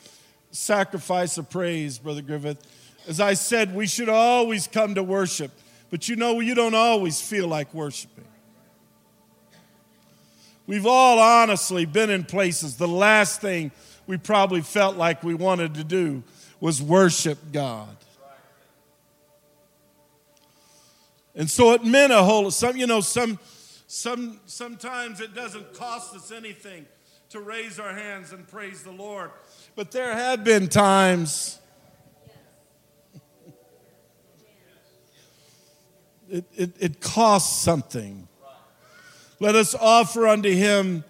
sacrifice 0.51 1.37
of 1.37 1.51
praise, 1.51 1.99
Brother 1.99 2.23
Griffith? 2.23 2.59
As 3.07 3.21
I 3.21 3.35
said, 3.35 3.75
we 3.75 3.87
should 3.87 4.09
always 4.09 4.67
come 4.67 4.95
to 4.95 5.03
worship, 5.03 5.51
but 5.95 6.09
you 6.09 6.17
know, 6.17 6.41
you 6.41 6.57
don't 6.57 6.75
always 6.75 7.21
feel 7.21 7.47
like 7.47 7.73
worshiping. 7.73 8.25
We've 10.67 10.87
all 10.87 11.21
honestly 11.21 11.87
been 11.87 12.11
in 12.11 12.25
places, 12.25 12.77
the 12.77 12.89
last 12.89 13.41
thing 13.41 13.71
we 14.09 14.17
probably 14.17 14.61
felt 14.61 14.97
like 14.97 15.23
we 15.23 15.35
wanted 15.35 15.75
to 15.75 15.85
do 15.85 16.25
was 16.59 16.83
worship 16.83 17.39
God. 17.53 17.97
And 21.37 21.49
so 21.49 21.75
it 21.75 21.85
meant 21.85 22.13
a 22.13 22.25
whole 22.25 22.51
some 22.51 22.77
you 22.77 22.89
know 22.89 23.01
some 23.01 23.39
some 23.87 24.41
sometimes 24.47 25.21
it 25.21 25.33
doesn't 25.33 25.75
cost 25.75 26.13
us 26.17 26.33
anything 26.33 26.87
to 27.29 27.39
raise 27.39 27.79
our 27.79 27.95
hands 27.95 28.33
and 28.33 28.49
praise 28.49 28.83
the 28.83 28.91
Lord. 28.91 29.31
But 29.77 29.93
there 29.93 30.13
have 30.13 30.43
been 30.43 30.67
times 30.67 31.61
it, 36.31 36.45
it, 36.55 36.77
it 36.79 37.01
costs 37.01 37.63
something. 37.63 38.29
Let 39.41 39.55
us 39.55 39.75
offer 39.75 40.27
unto 40.27 40.51
him 40.51 41.05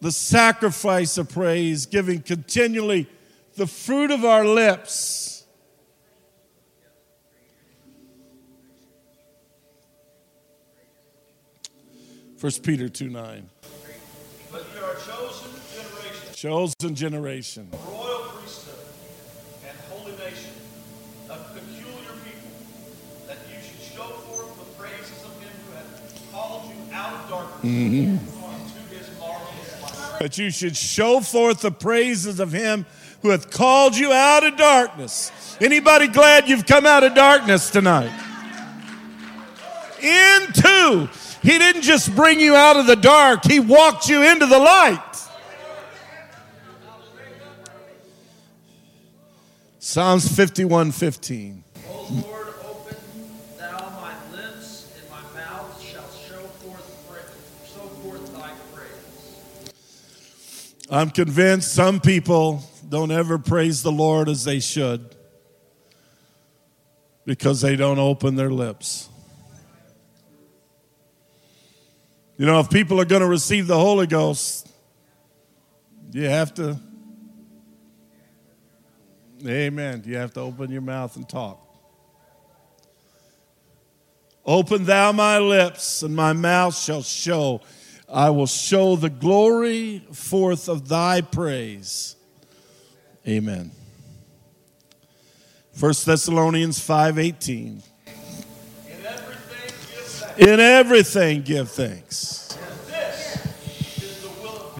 the 0.00 0.12
sacrifice 0.12 1.18
of 1.18 1.30
praise, 1.30 1.86
giving 1.86 2.20
continually 2.20 3.08
the 3.56 3.66
fruit 3.66 4.10
of 4.10 4.24
our 4.24 4.44
lips. 4.44 5.44
First 12.36 12.62
Peter 12.62 12.88
2 12.88 13.08
9. 13.08 13.48
But 14.52 14.66
are 14.82 14.92
a 14.92 14.94
chosen 15.00 15.50
generation, 15.74 16.34
Chosen 16.34 16.94
generation. 16.94 17.70
Mm-hmm. 27.62 28.16
light. 29.20 30.18
But 30.20 30.38
you 30.38 30.50
should 30.50 30.76
show 30.76 31.20
forth 31.20 31.60
the 31.60 31.70
praises 31.70 32.40
of 32.40 32.52
him 32.52 32.86
who 33.22 33.30
hath 33.30 33.50
called 33.50 33.96
you 33.96 34.12
out 34.12 34.44
of 34.44 34.56
darkness. 34.56 35.56
Anybody 35.60 36.06
glad 36.08 36.48
you've 36.48 36.66
come 36.66 36.86
out 36.86 37.04
of 37.04 37.14
darkness 37.14 37.70
tonight? 37.70 38.12
Into. 40.00 41.08
He 41.42 41.58
didn't 41.58 41.82
just 41.82 42.14
bring 42.14 42.40
you 42.40 42.54
out 42.54 42.76
of 42.76 42.86
the 42.86 42.96
dark, 42.96 43.44
he 43.44 43.60
walked 43.60 44.08
you 44.08 44.22
into 44.22 44.46
the 44.46 44.58
light. 44.58 45.00
Psalms 49.78 50.28
51 50.34 50.90
15. 50.90 51.62
O 51.88 52.08
Lord, 52.26 52.48
open 52.64 52.96
thou 53.56 53.78
my 54.00 54.12
lips, 54.32 54.92
and 54.98 55.08
my 55.08 55.22
mouth 55.40 55.80
shall 55.80 56.10
show 56.10 56.42
forth, 56.58 57.08
pra- 57.08 57.22
show 57.64 57.86
forth 58.02 58.32
thy 58.34 58.50
praise. 58.74 59.72
I'm 60.88 61.10
convinced 61.10 61.74
some 61.74 62.00
people 62.00 62.62
don't 62.88 63.10
ever 63.10 63.38
praise 63.38 63.82
the 63.82 63.90
Lord 63.90 64.28
as 64.28 64.44
they 64.44 64.60
should 64.60 65.16
because 67.24 67.60
they 67.60 67.74
don't 67.74 67.98
open 67.98 68.36
their 68.36 68.50
lips. 68.50 69.08
You 72.36 72.46
know, 72.46 72.60
if 72.60 72.70
people 72.70 73.00
are 73.00 73.04
going 73.04 73.22
to 73.22 73.28
receive 73.28 73.66
the 73.66 73.78
Holy 73.78 74.06
Ghost, 74.06 74.70
you 76.12 76.28
have 76.28 76.54
to, 76.54 76.78
amen, 79.44 80.04
you 80.06 80.16
have 80.16 80.32
to 80.34 80.40
open 80.40 80.70
your 80.70 80.82
mouth 80.82 81.16
and 81.16 81.28
talk. 81.28 81.62
Open 84.44 84.84
thou 84.84 85.10
my 85.10 85.38
lips, 85.38 86.02
and 86.04 86.14
my 86.14 86.32
mouth 86.32 86.78
shall 86.78 87.02
show. 87.02 87.60
I 88.08 88.30
will 88.30 88.46
show 88.46 88.96
the 88.96 89.10
glory 89.10 90.04
forth 90.12 90.68
of 90.68 90.88
thy 90.88 91.20
praise. 91.20 92.16
Amen. 93.26 93.72
1 95.78 95.92
Thessalonians 96.04 96.78
5:18. 96.78 97.12
In 97.16 97.82
everything 99.04 99.72
give 100.36 100.48
In 100.48 100.60
everything, 100.60 101.42
give 101.42 101.70
thanks. 101.70 102.56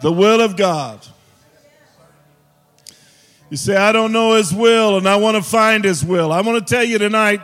The 0.00 0.12
will 0.12 0.40
of 0.40 0.56
God. 0.56 1.04
You 3.50 3.56
say, 3.56 3.76
I 3.76 3.92
don't 3.92 4.12
know 4.12 4.34
His 4.34 4.52
will 4.52 4.98
and 4.98 5.08
I 5.08 5.16
want 5.16 5.36
to 5.36 5.42
find 5.42 5.84
His 5.84 6.04
will. 6.04 6.32
I 6.32 6.40
want 6.40 6.66
to 6.66 6.74
tell 6.74 6.84
you 6.84 6.98
tonight 6.98 7.40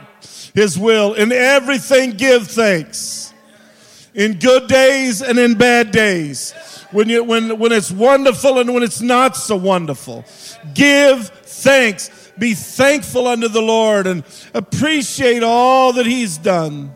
His 0.53 0.77
will. 0.77 1.13
In 1.13 1.31
everything, 1.31 2.11
give 2.11 2.47
thanks. 2.47 3.32
In 4.13 4.39
good 4.39 4.67
days 4.67 5.21
and 5.21 5.39
in 5.39 5.55
bad 5.55 5.91
days. 5.91 6.53
When, 6.91 7.09
you, 7.09 7.23
when, 7.23 7.57
when 7.57 7.71
it's 7.71 7.91
wonderful 7.91 8.59
and 8.59 8.73
when 8.73 8.83
it's 8.83 9.01
not 9.01 9.35
so 9.35 9.55
wonderful. 9.55 10.23
Give 10.73 11.27
thanks. 11.27 12.31
Be 12.37 12.53
thankful 12.53 13.27
unto 13.27 13.47
the 13.47 13.61
Lord 13.61 14.05
and 14.07 14.23
appreciate 14.53 15.43
all 15.43 15.93
that 15.93 16.05
He's 16.05 16.37
done. 16.37 16.93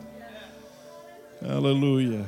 Hallelujah. 1.42 2.26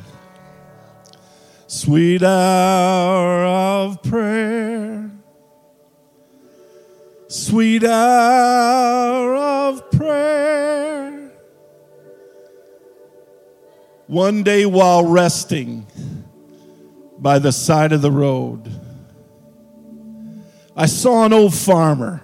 Sweet 1.68 2.24
hour 2.24 3.46
of 3.46 4.02
prayer. 4.02 5.12
Sweet 7.28 7.84
hour 7.84 9.36
of 9.36 9.92
prayer. 9.92 10.89
One 14.10 14.42
day 14.42 14.66
while 14.66 15.06
resting 15.06 15.86
by 17.20 17.38
the 17.38 17.52
side 17.52 17.92
of 17.92 18.02
the 18.02 18.10
road, 18.10 18.68
I 20.76 20.88
saw 20.88 21.26
an 21.26 21.32
old 21.32 21.54
farmer 21.54 22.24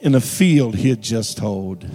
in 0.00 0.14
a 0.14 0.20
field 0.20 0.76
he 0.76 0.90
had 0.90 1.02
just 1.02 1.40
hoed. 1.40 1.90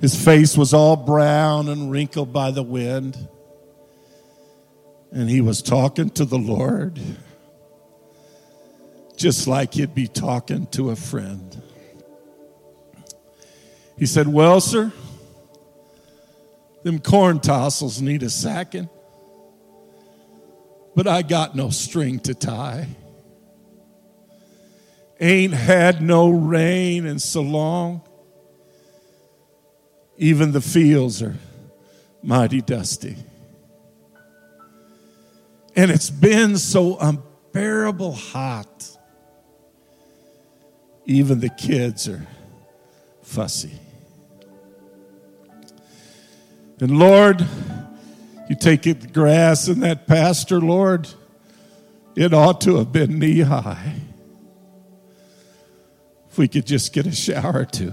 His 0.00 0.14
face 0.24 0.56
was 0.56 0.72
all 0.72 0.96
brown 0.96 1.68
and 1.68 1.90
wrinkled 1.90 2.32
by 2.32 2.50
the 2.50 2.62
wind. 2.62 3.28
And 5.10 5.28
he 5.28 5.42
was 5.42 5.60
talking 5.60 6.08
to 6.08 6.24
the 6.24 6.38
Lord 6.38 6.98
just 9.14 9.46
like 9.46 9.74
he'd 9.74 9.94
be 9.94 10.08
talking 10.08 10.68
to 10.68 10.88
a 10.88 10.96
friend. 10.96 11.60
He 13.98 14.06
said, 14.06 14.26
Well, 14.26 14.62
sir, 14.62 14.90
them 16.82 16.98
corn 16.98 17.40
tassels 17.40 18.00
need 18.00 18.22
a 18.22 18.30
sacking, 18.30 18.88
but 20.94 21.06
I 21.06 21.22
got 21.22 21.54
no 21.54 21.70
string 21.70 22.18
to 22.20 22.34
tie. 22.34 22.88
Ain't 25.20 25.54
had 25.54 26.02
no 26.02 26.30
rain 26.30 27.06
in 27.06 27.18
so 27.18 27.42
long. 27.42 28.02
Even 30.18 30.52
the 30.52 30.60
fields 30.60 31.22
are 31.22 31.36
mighty 32.22 32.60
dusty. 32.60 33.16
And 35.74 35.90
it's 35.90 36.10
been 36.10 36.58
so 36.58 36.98
unbearable 36.98 38.12
hot. 38.12 38.96
Even 41.06 41.40
the 41.40 41.48
kids 41.48 42.08
are 42.08 42.26
fussy. 43.22 43.72
And 46.82 46.98
Lord, 46.98 47.46
you 48.50 48.56
take 48.56 48.82
the 48.82 48.94
grass 48.94 49.68
in 49.68 49.80
that 49.80 50.08
pasture, 50.08 50.60
Lord, 50.60 51.08
it 52.16 52.34
ought 52.34 52.60
to 52.62 52.76
have 52.78 52.90
been 52.90 53.20
knee 53.20 53.40
high. 53.40 53.94
If 56.28 56.38
we 56.38 56.48
could 56.48 56.66
just 56.66 56.92
get 56.92 57.06
a 57.06 57.12
shower 57.12 57.60
or 57.60 57.64
two 57.64 57.92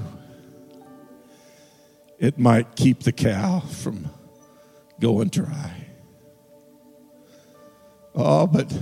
it 2.19 2.37
might 2.37 2.75
keep 2.75 3.03
the 3.03 3.11
cow 3.11 3.61
from 3.61 4.09
going 4.99 5.29
dry. 5.29 5.85
Oh, 8.13 8.45
but 8.45 8.77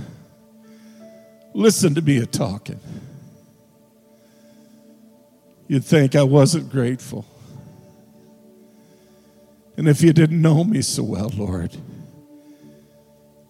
listen 1.54 1.94
to 1.94 2.02
me 2.02 2.16
a 2.18 2.26
talking. 2.26 2.80
You'd 5.68 5.84
think 5.84 6.16
I 6.16 6.24
wasn't 6.24 6.70
grateful. 6.70 7.24
And 9.78 9.88
if 9.88 10.02
you 10.02 10.12
didn't 10.12 10.42
know 10.42 10.64
me 10.64 10.82
so 10.82 11.04
well, 11.04 11.30
Lord, 11.36 11.76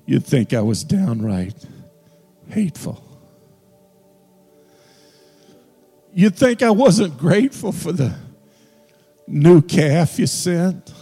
you'd 0.04 0.26
think 0.26 0.52
I 0.52 0.60
was 0.60 0.84
downright 0.84 1.54
hateful. 2.50 3.02
You'd 6.12 6.36
think 6.36 6.62
I 6.62 6.68
wasn't 6.68 7.16
grateful 7.16 7.72
for 7.72 7.92
the 7.92 8.14
new 9.26 9.62
calf 9.62 10.18
you 10.18 10.26
sent 10.26 10.92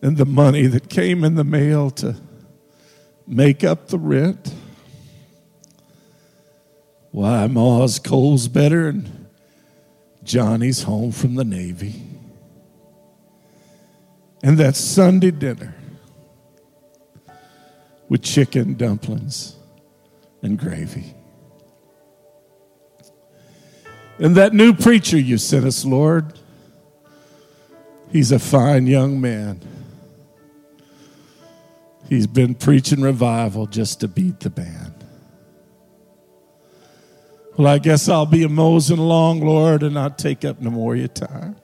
and 0.00 0.16
the 0.16 0.24
money 0.24 0.66
that 0.66 0.88
came 0.88 1.24
in 1.24 1.34
the 1.34 1.44
mail 1.44 1.90
to 1.90 2.16
make 3.26 3.62
up 3.62 3.88
the 3.88 3.98
rent. 3.98 4.54
Why, 7.10 7.48
Ma's 7.48 7.98
coal's 7.98 8.48
better 8.48 8.88
and 8.88 9.26
Johnny's 10.22 10.84
home 10.84 11.12
from 11.12 11.34
the 11.34 11.44
Navy. 11.44 12.13
And 14.44 14.58
that 14.58 14.76
Sunday 14.76 15.30
dinner 15.30 15.74
with 18.10 18.20
chicken 18.22 18.74
dumplings 18.74 19.56
and 20.42 20.58
gravy. 20.58 21.14
And 24.18 24.36
that 24.36 24.52
new 24.52 24.74
preacher 24.74 25.18
you 25.18 25.38
sent 25.38 25.64
us, 25.64 25.86
Lord, 25.86 26.38
he's 28.12 28.32
a 28.32 28.38
fine 28.38 28.86
young 28.86 29.18
man. 29.18 29.62
He's 32.10 32.26
been 32.26 32.54
preaching 32.54 33.00
revival 33.00 33.66
just 33.66 34.00
to 34.00 34.08
beat 34.08 34.40
the 34.40 34.50
band. 34.50 35.06
Well, 37.56 37.66
I 37.66 37.78
guess 37.78 38.10
I'll 38.10 38.26
be 38.26 38.42
a 38.42 38.50
mosing 38.50 38.98
along, 38.98 39.40
Lord, 39.40 39.82
and 39.82 39.94
not 39.94 40.18
take 40.18 40.44
up 40.44 40.60
no 40.60 40.68
more 40.68 40.92
of 40.92 40.98
your 40.98 41.08
time. 41.08 41.56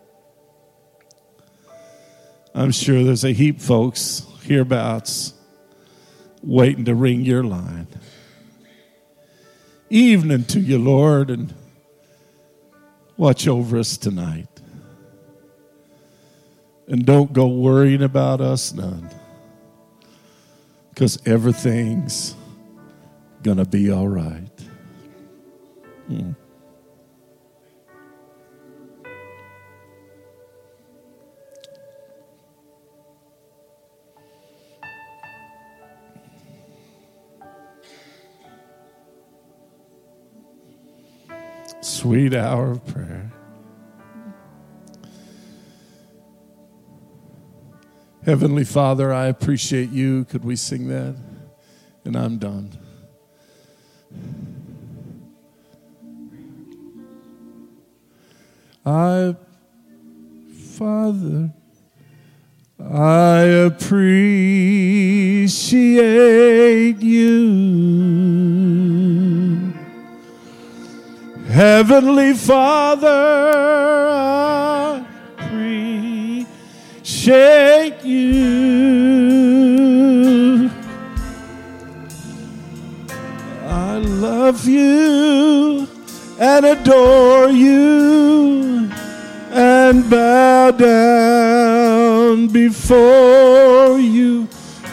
I'm 2.55 2.73
sure 2.73 3.05
there's 3.05 3.25
a 3.25 3.33
heap 3.33 3.61
folks 3.61 4.27
hereabouts 4.43 5.35
waiting 6.43 6.85
to 6.87 6.95
ring 6.95 7.21
your 7.21 7.45
line. 7.45 7.87
Evening 9.89 10.45
to 10.45 10.61
you, 10.61 10.79
Lord, 10.79 11.31
and 11.31 11.55
watch 13.17 13.47
over 13.47 13.79
us 13.79 13.97
tonight. 13.97 14.49
And 16.89 17.07
don't 17.07 17.33
go 17.33 17.47
worrying 17.47 18.03
about 18.03 18.41
us 18.41 18.73
none. 18.73 19.09
Because 20.89 21.25
everything's 21.27 22.35
going 23.43 23.59
to 23.59 23.65
be 23.65 23.91
all 23.93 24.09
right. 24.09 24.51
Hmm. 26.09 26.33
Sweet 41.81 42.35
hour 42.35 42.73
of 42.73 42.87
prayer. 42.87 43.33
Heavenly 48.25 48.65
Father, 48.65 49.13
I 49.13 49.27
appreciate 49.27 49.91
you. 49.91 50.27
Could 50.27 50.45
we 50.45 50.57
sing 50.57 50.89
that? 50.89 51.17
And 52.05 52.17
I'm 52.17 52.39
done. 52.39 52.71
I, 58.85 59.37
Father, 60.55 61.53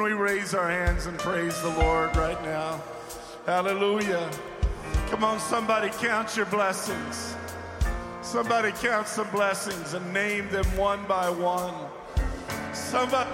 we 0.08 0.14
raise 0.14 0.53
our 0.53 0.70
hands 0.70 1.05
and 1.05 1.20
praise 1.20 1.62
the 1.62 1.68
Lord 1.68 2.16
right 2.16 2.41
now? 2.45 2.82
Hallelujah. 3.45 4.32
Come 5.08 5.26
on, 5.26 5.38
somebody 5.38 5.89
count 5.99 6.38
your 6.38 6.45
blessings. 6.45 7.36
Somebody 8.22 8.72
count 8.72 9.10
some 9.10 9.30
blessings 9.32 9.95
and 9.95 10.14
name 10.14 10.47
them 10.47 10.66
one 10.78 11.03
by 11.08 11.30
one. 11.30 11.74
Somebody 12.74 13.30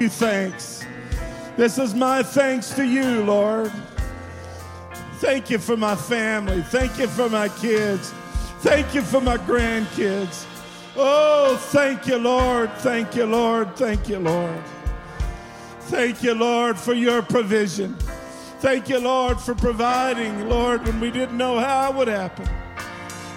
you 0.00 0.08
thanks. 0.08 0.84
This 1.56 1.78
is 1.78 1.94
my 1.94 2.24
thanks 2.24 2.70
to 2.70 2.84
you, 2.84 3.22
Lord. 3.22 3.70
Thank 5.20 5.48
you 5.48 5.58
for 5.58 5.76
my 5.76 5.94
family. 5.94 6.62
Thank 6.62 6.98
you 6.98 7.06
for 7.06 7.28
my 7.28 7.48
kids. 7.50 8.12
Thank 8.62 8.96
you 8.96 9.02
for 9.02 9.20
my 9.20 9.36
grandkids. 9.36 10.44
Oh, 10.96 11.56
thank 11.70 12.08
you, 12.08 12.18
Lord. 12.18 12.72
Thank 12.78 13.14
you, 13.14 13.26
Lord. 13.26 13.76
Thank 13.76 14.08
you, 14.08 14.18
Lord. 14.18 14.60
Thank 15.88 16.22
you, 16.22 16.34
Lord, 16.34 16.78
for 16.78 16.92
your 16.92 17.22
provision. 17.22 17.96
Thank 18.60 18.88
you, 18.88 18.98
Lord, 18.98 19.40
for 19.40 19.54
providing, 19.54 20.48
Lord, 20.48 20.86
when 20.86 21.00
we 21.00 21.10
didn't 21.10 21.36
know 21.36 21.58
how 21.58 21.90
it 21.90 21.96
would 21.96 22.08
happen. 22.08 22.48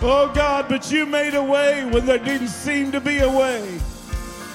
Oh, 0.02 0.32
God, 0.34 0.68
but 0.68 0.92
you 0.92 1.06
made 1.06 1.34
a 1.34 1.44
way 1.44 1.86
when 1.86 2.06
there 2.06 2.18
didn't 2.18 2.50
seem 2.50 2.92
to 2.92 3.00
be 3.00 3.20
a 3.20 3.30
way. 3.30 3.80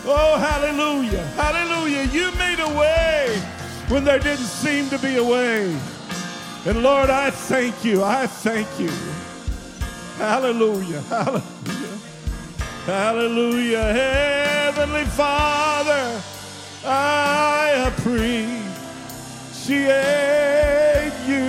Oh, 0.05 0.39
hallelujah. 0.39 1.25
Hallelujah. 1.37 2.03
You 2.13 2.31
made 2.33 2.61
a 2.61 2.69
way 2.79 3.39
when 3.89 4.05
there 4.05 4.19
didn't 4.19 4.45
seem 4.45 4.89
to 4.91 4.99
be 4.99 5.17
a 5.17 5.25
way. 5.25 5.77
And 6.67 6.83
Lord, 6.83 7.11
I 7.11 7.31
thank 7.31 7.85
you. 7.85 8.05
I 8.05 8.27
thank 8.27 8.69
you. 8.79 8.91
Hallelujah. 10.19 11.01
Hallelujah. 11.03 11.99
Hallelujah. 12.85 13.83
Heavenly 13.83 15.05
Father, 15.05 16.21
I 16.89 17.89
appreciate 17.89 18.63
you. 21.27 21.43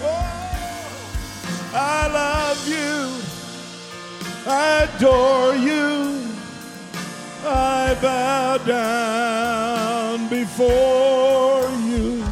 Oh, 0.00 1.70
I 1.74 2.06
love 2.06 2.68
you. 2.68 3.10
I 4.46 4.86
adore 4.94 5.56
you. 5.56 6.22
I 7.44 7.96
bow 8.00 8.58
down 8.58 10.28
before 10.28 11.68
you. 11.80 12.22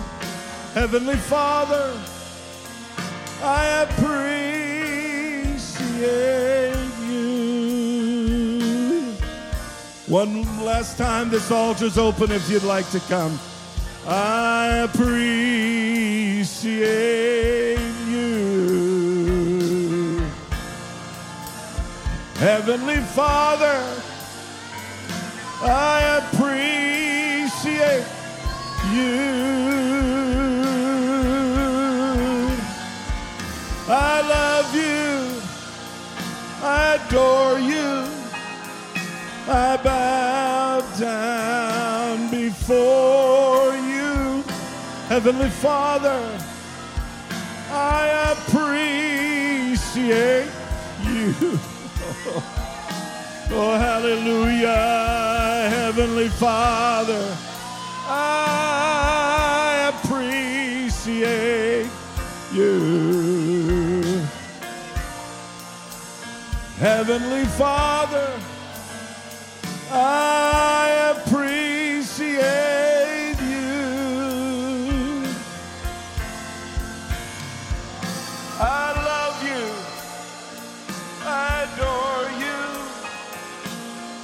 Heavenly 0.75 1.17
Father, 1.17 2.01
I 3.43 3.83
appreciate 3.89 4.47
One 10.09 10.65
last 10.65 10.97
time, 10.99 11.31
this 11.31 11.51
altar's 11.51 11.99
open 11.99 12.31
if 12.31 12.49
you'd 12.49 12.63
like 12.63 12.89
to 12.91 13.01
come. 13.01 13.41
I 14.07 14.87
appreciate 14.89 16.47
you. 18.07 18.37
Heavenly 22.37 23.01
Father, 23.01 23.83
I 25.63 26.23
appreciate 26.23 28.07
you. 28.93 29.57
I 33.89 34.21
love 34.21 34.73
you. 34.73 35.43
I 36.63 36.95
adore 36.95 37.59
you. 37.59 37.76
I 39.77 39.83
bow 39.83 40.81
down 40.99 42.31
before 42.31 43.77
you. 43.77 44.43
Heavenly 45.09 45.51
Father, 45.51 46.41
I 47.71 48.33
appreciate 49.69 50.49
you. 51.05 51.59
Oh, 53.49 53.79
hallelujah, 53.79 55.69
Heavenly 55.71 56.29
Father. 56.31 57.37
I 58.09 59.93
appreciate 60.03 61.89
you. 62.53 64.27
Heavenly 66.79 67.45
Father, 67.45 68.29
I 69.99 71.15
appreciate 71.17 72.37
you. 73.41 75.25
I 78.61 78.93
love 79.09 79.43
you. 79.43 79.65
I 81.25 81.65
adore 81.65 82.29
you. 82.45 82.61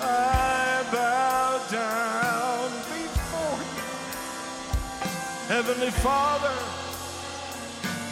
I 0.02 0.84
bow 0.92 1.50
down 1.70 2.70
before 2.92 3.62
you. 3.72 3.88
Heavenly 5.48 5.90
Father, 5.90 6.56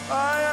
I 0.09 0.50